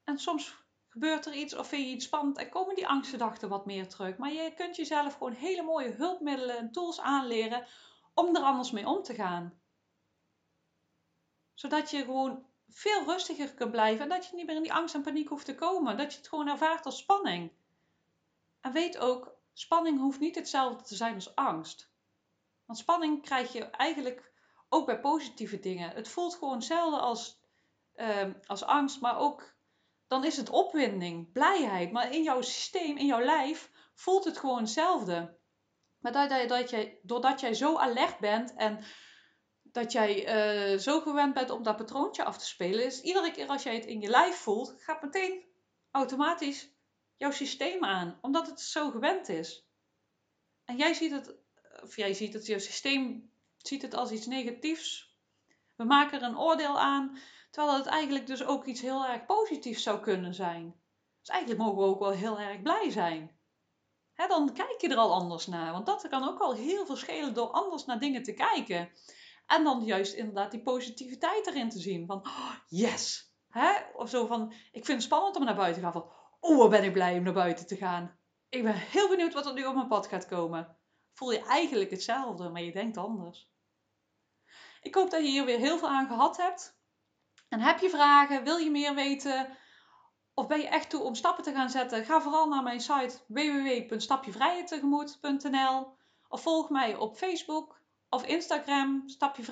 En 0.03 0.19
soms 0.19 0.55
gebeurt 0.89 1.25
er 1.25 1.33
iets 1.33 1.55
of 1.55 1.67
vind 1.67 1.85
je 1.85 1.91
iets 1.91 2.05
spannend 2.05 2.37
en 2.37 2.49
komen 2.49 2.75
die 2.75 2.87
angstgedachten 2.87 3.49
wat 3.49 3.65
meer 3.65 3.87
terug. 3.87 4.17
Maar 4.17 4.31
je 4.31 4.53
kunt 4.53 4.75
jezelf 4.75 5.13
gewoon 5.13 5.33
hele 5.33 5.61
mooie 5.61 5.91
hulpmiddelen 5.91 6.57
en 6.57 6.71
tools 6.71 6.99
aanleren 6.99 7.65
om 8.13 8.35
er 8.35 8.41
anders 8.41 8.71
mee 8.71 8.87
om 8.87 9.03
te 9.03 9.13
gaan. 9.13 9.61
Zodat 11.53 11.91
je 11.91 12.03
gewoon 12.03 12.45
veel 12.69 13.03
rustiger 13.03 13.53
kunt 13.53 13.71
blijven 13.71 14.03
en 14.03 14.09
dat 14.09 14.25
je 14.25 14.35
niet 14.35 14.45
meer 14.45 14.55
in 14.55 14.61
die 14.61 14.73
angst 14.73 14.95
en 14.95 15.01
paniek 15.01 15.29
hoeft 15.29 15.45
te 15.45 15.55
komen. 15.55 15.97
Dat 15.97 16.11
je 16.11 16.17
het 16.17 16.27
gewoon 16.27 16.47
ervaart 16.47 16.85
als 16.85 16.97
spanning. 16.97 17.51
En 18.61 18.71
weet 18.71 18.97
ook, 18.97 19.38
spanning 19.59 19.99
hoeft 19.99 20.19
niet 20.19 20.35
hetzelfde 20.35 20.83
te 20.83 20.95
zijn 20.95 21.13
als 21.13 21.35
angst. 21.35 21.91
Want 22.65 22.79
spanning 22.79 23.21
krijg 23.21 23.53
je 23.53 23.63
eigenlijk 23.63 24.33
ook 24.69 24.85
bij 24.85 24.99
positieve 24.99 25.59
dingen. 25.59 25.89
Het 25.89 26.07
voelt 26.07 26.35
gewoon 26.35 26.55
hetzelfde 26.55 26.99
als, 26.99 27.39
uh, 27.95 28.25
als 28.45 28.63
angst, 28.63 29.01
maar 29.01 29.17
ook 29.17 29.57
dan 30.07 30.25
is 30.25 30.37
het 30.37 30.49
opwinding, 30.49 31.31
blijheid. 31.31 31.91
Maar 31.91 32.13
in 32.13 32.23
jouw 32.23 32.41
systeem, 32.41 32.97
in 32.97 33.05
jouw 33.05 33.23
lijf, 33.23 33.71
voelt 33.93 34.23
het 34.23 34.37
gewoon 34.37 34.59
hetzelfde. 34.59 35.37
Maar 35.99 36.11
dat, 36.11 36.29
dat, 36.29 36.49
dat 36.49 36.69
jij, 36.69 36.99
doordat 37.03 37.39
jij 37.39 37.53
zo 37.53 37.77
alert 37.77 38.19
bent 38.19 38.53
en 38.53 38.83
dat 39.63 39.91
jij 39.91 40.11
uh, 40.73 40.79
zo 40.79 40.99
gewend 40.99 41.33
bent 41.33 41.49
om 41.49 41.63
dat 41.63 41.77
patroontje 41.77 42.23
af 42.23 42.37
te 42.37 42.45
spelen, 42.45 42.85
is 42.85 43.01
iedere 43.01 43.31
keer 43.31 43.47
als 43.47 43.63
jij 43.63 43.75
het 43.75 43.85
in 43.85 44.01
je 44.01 44.09
lijf 44.09 44.35
voelt, 44.35 44.75
gaat 44.77 45.01
meteen 45.01 45.45
automatisch 45.91 46.77
jouw 47.19 47.31
systeem 47.31 47.85
aan, 47.85 48.17
omdat 48.21 48.47
het 48.47 48.61
zo 48.61 48.91
gewend 48.91 49.29
is. 49.29 49.67
En 50.65 50.77
jij 50.77 50.93
ziet 50.93 51.11
het, 51.11 51.35
of 51.83 51.95
jij 51.95 52.13
ziet 52.13 52.33
het, 52.33 52.45
jouw 52.45 52.59
systeem 52.59 53.31
ziet 53.57 53.81
het 53.81 53.93
als 53.93 54.11
iets 54.11 54.25
negatiefs. 54.25 55.17
We 55.75 55.83
maken 55.83 56.21
er 56.21 56.27
een 56.27 56.37
oordeel 56.37 56.79
aan, 56.79 57.17
terwijl 57.51 57.77
het 57.77 57.85
eigenlijk 57.85 58.27
dus 58.27 58.43
ook 58.43 58.65
iets 58.65 58.81
heel 58.81 59.05
erg 59.05 59.25
positiefs 59.25 59.83
zou 59.83 59.99
kunnen 59.99 60.33
zijn. 60.33 60.81
Dus 61.19 61.29
eigenlijk 61.29 61.61
mogen 61.61 61.77
we 61.77 61.89
ook 61.89 61.99
wel 61.99 62.11
heel 62.11 62.39
erg 62.39 62.61
blij 62.61 62.89
zijn. 62.89 63.37
Dan 64.27 64.53
kijk 64.53 64.81
je 64.81 64.89
er 64.89 64.97
al 64.97 65.13
anders 65.13 65.47
naar, 65.47 65.71
want 65.71 65.85
dat 65.85 66.07
kan 66.07 66.27
ook 66.27 66.39
al 66.39 66.53
heel 66.53 66.85
veel 66.85 66.95
schelen 66.95 67.33
door 67.33 67.51
anders 67.51 67.85
naar 67.85 67.99
dingen 67.99 68.23
te 68.23 68.33
kijken. 68.33 68.89
En 69.45 69.63
dan 69.63 69.85
juist 69.85 70.13
inderdaad 70.13 70.51
die 70.51 70.61
positiviteit 70.61 71.47
erin 71.47 71.69
te 71.69 71.79
zien. 71.79 72.05
Van, 72.05 72.17
oh, 72.17 72.55
yes! 72.67 73.33
Of 73.93 74.09
zo 74.09 74.25
van, 74.25 74.53
ik 74.71 74.85
vind 74.85 74.87
het 74.87 75.03
spannend 75.03 75.35
om 75.35 75.43
naar 75.43 75.55
buiten 75.55 75.81
te 75.81 75.89
gaan. 75.89 76.01
Van, 76.01 76.18
wat 76.39 76.69
ben 76.69 76.83
ik 76.83 76.93
blij 76.93 77.17
om 77.17 77.23
naar 77.23 77.33
buiten 77.33 77.67
te 77.67 77.75
gaan. 77.75 78.17
Ik 78.49 78.63
ben 78.63 78.75
heel 78.75 79.09
benieuwd 79.09 79.33
wat 79.33 79.45
er 79.45 79.53
nu 79.53 79.65
op 79.65 79.75
mijn 79.75 79.87
pad 79.87 80.07
gaat 80.07 80.25
komen. 80.25 80.77
Voel 81.13 81.31
je 81.31 81.43
eigenlijk 81.43 81.89
hetzelfde, 81.89 82.49
maar 82.49 82.61
je 82.61 82.71
denkt 82.71 82.97
anders. 82.97 83.51
Ik 84.81 84.95
hoop 84.95 85.09
dat 85.09 85.21
je 85.21 85.27
hier 85.27 85.45
weer 85.45 85.59
heel 85.59 85.77
veel 85.77 85.89
aan 85.89 86.07
gehad 86.07 86.37
hebt. 86.37 86.77
En 87.49 87.59
heb 87.59 87.79
je 87.79 87.89
vragen? 87.89 88.43
Wil 88.43 88.57
je 88.57 88.71
meer 88.71 88.95
weten? 88.95 89.57
Of 90.33 90.47
ben 90.47 90.59
je 90.59 90.67
echt 90.67 90.89
toe 90.89 91.01
om 91.01 91.15
stappen 91.15 91.43
te 91.43 91.51
gaan 91.51 91.69
zetten? 91.69 92.05
Ga 92.05 92.21
vooral 92.21 92.47
naar 92.47 92.63
mijn 92.63 92.79
site 92.79 93.19
www.stapjevrijheidtegemoet.nl 93.27 95.97
of 96.27 96.41
volg 96.41 96.69
mij 96.69 96.95
op 96.95 97.17
Facebook 97.17 97.81
of 98.09 98.25
Instagram, 98.25 99.03
Stapje. 99.05 99.43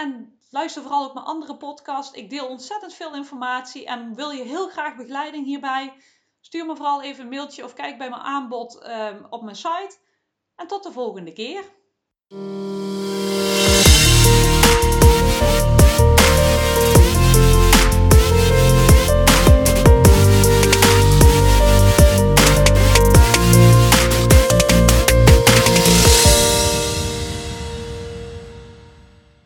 En 0.00 0.38
luister 0.50 0.82
vooral 0.82 1.04
ook 1.04 1.14
mijn 1.14 1.26
andere 1.26 1.56
podcast. 1.56 2.14
Ik 2.14 2.30
deel 2.30 2.48
ontzettend 2.48 2.94
veel 2.94 3.14
informatie 3.14 3.86
en 3.86 4.14
wil 4.14 4.30
je 4.30 4.42
heel 4.42 4.68
graag 4.68 4.96
begeleiding 4.96 5.44
hierbij? 5.44 5.94
Stuur 6.40 6.66
me 6.66 6.76
vooral 6.76 7.02
even 7.02 7.22
een 7.22 7.30
mailtje 7.30 7.64
of 7.64 7.74
kijk 7.74 7.98
bij 7.98 8.08
mijn 8.08 8.22
aanbod 8.22 8.86
um, 8.86 9.26
op 9.30 9.42
mijn 9.42 9.56
site. 9.56 9.98
En 10.56 10.66
tot 10.66 10.82
de 10.82 10.92
volgende 10.92 11.32
keer. 11.32 11.64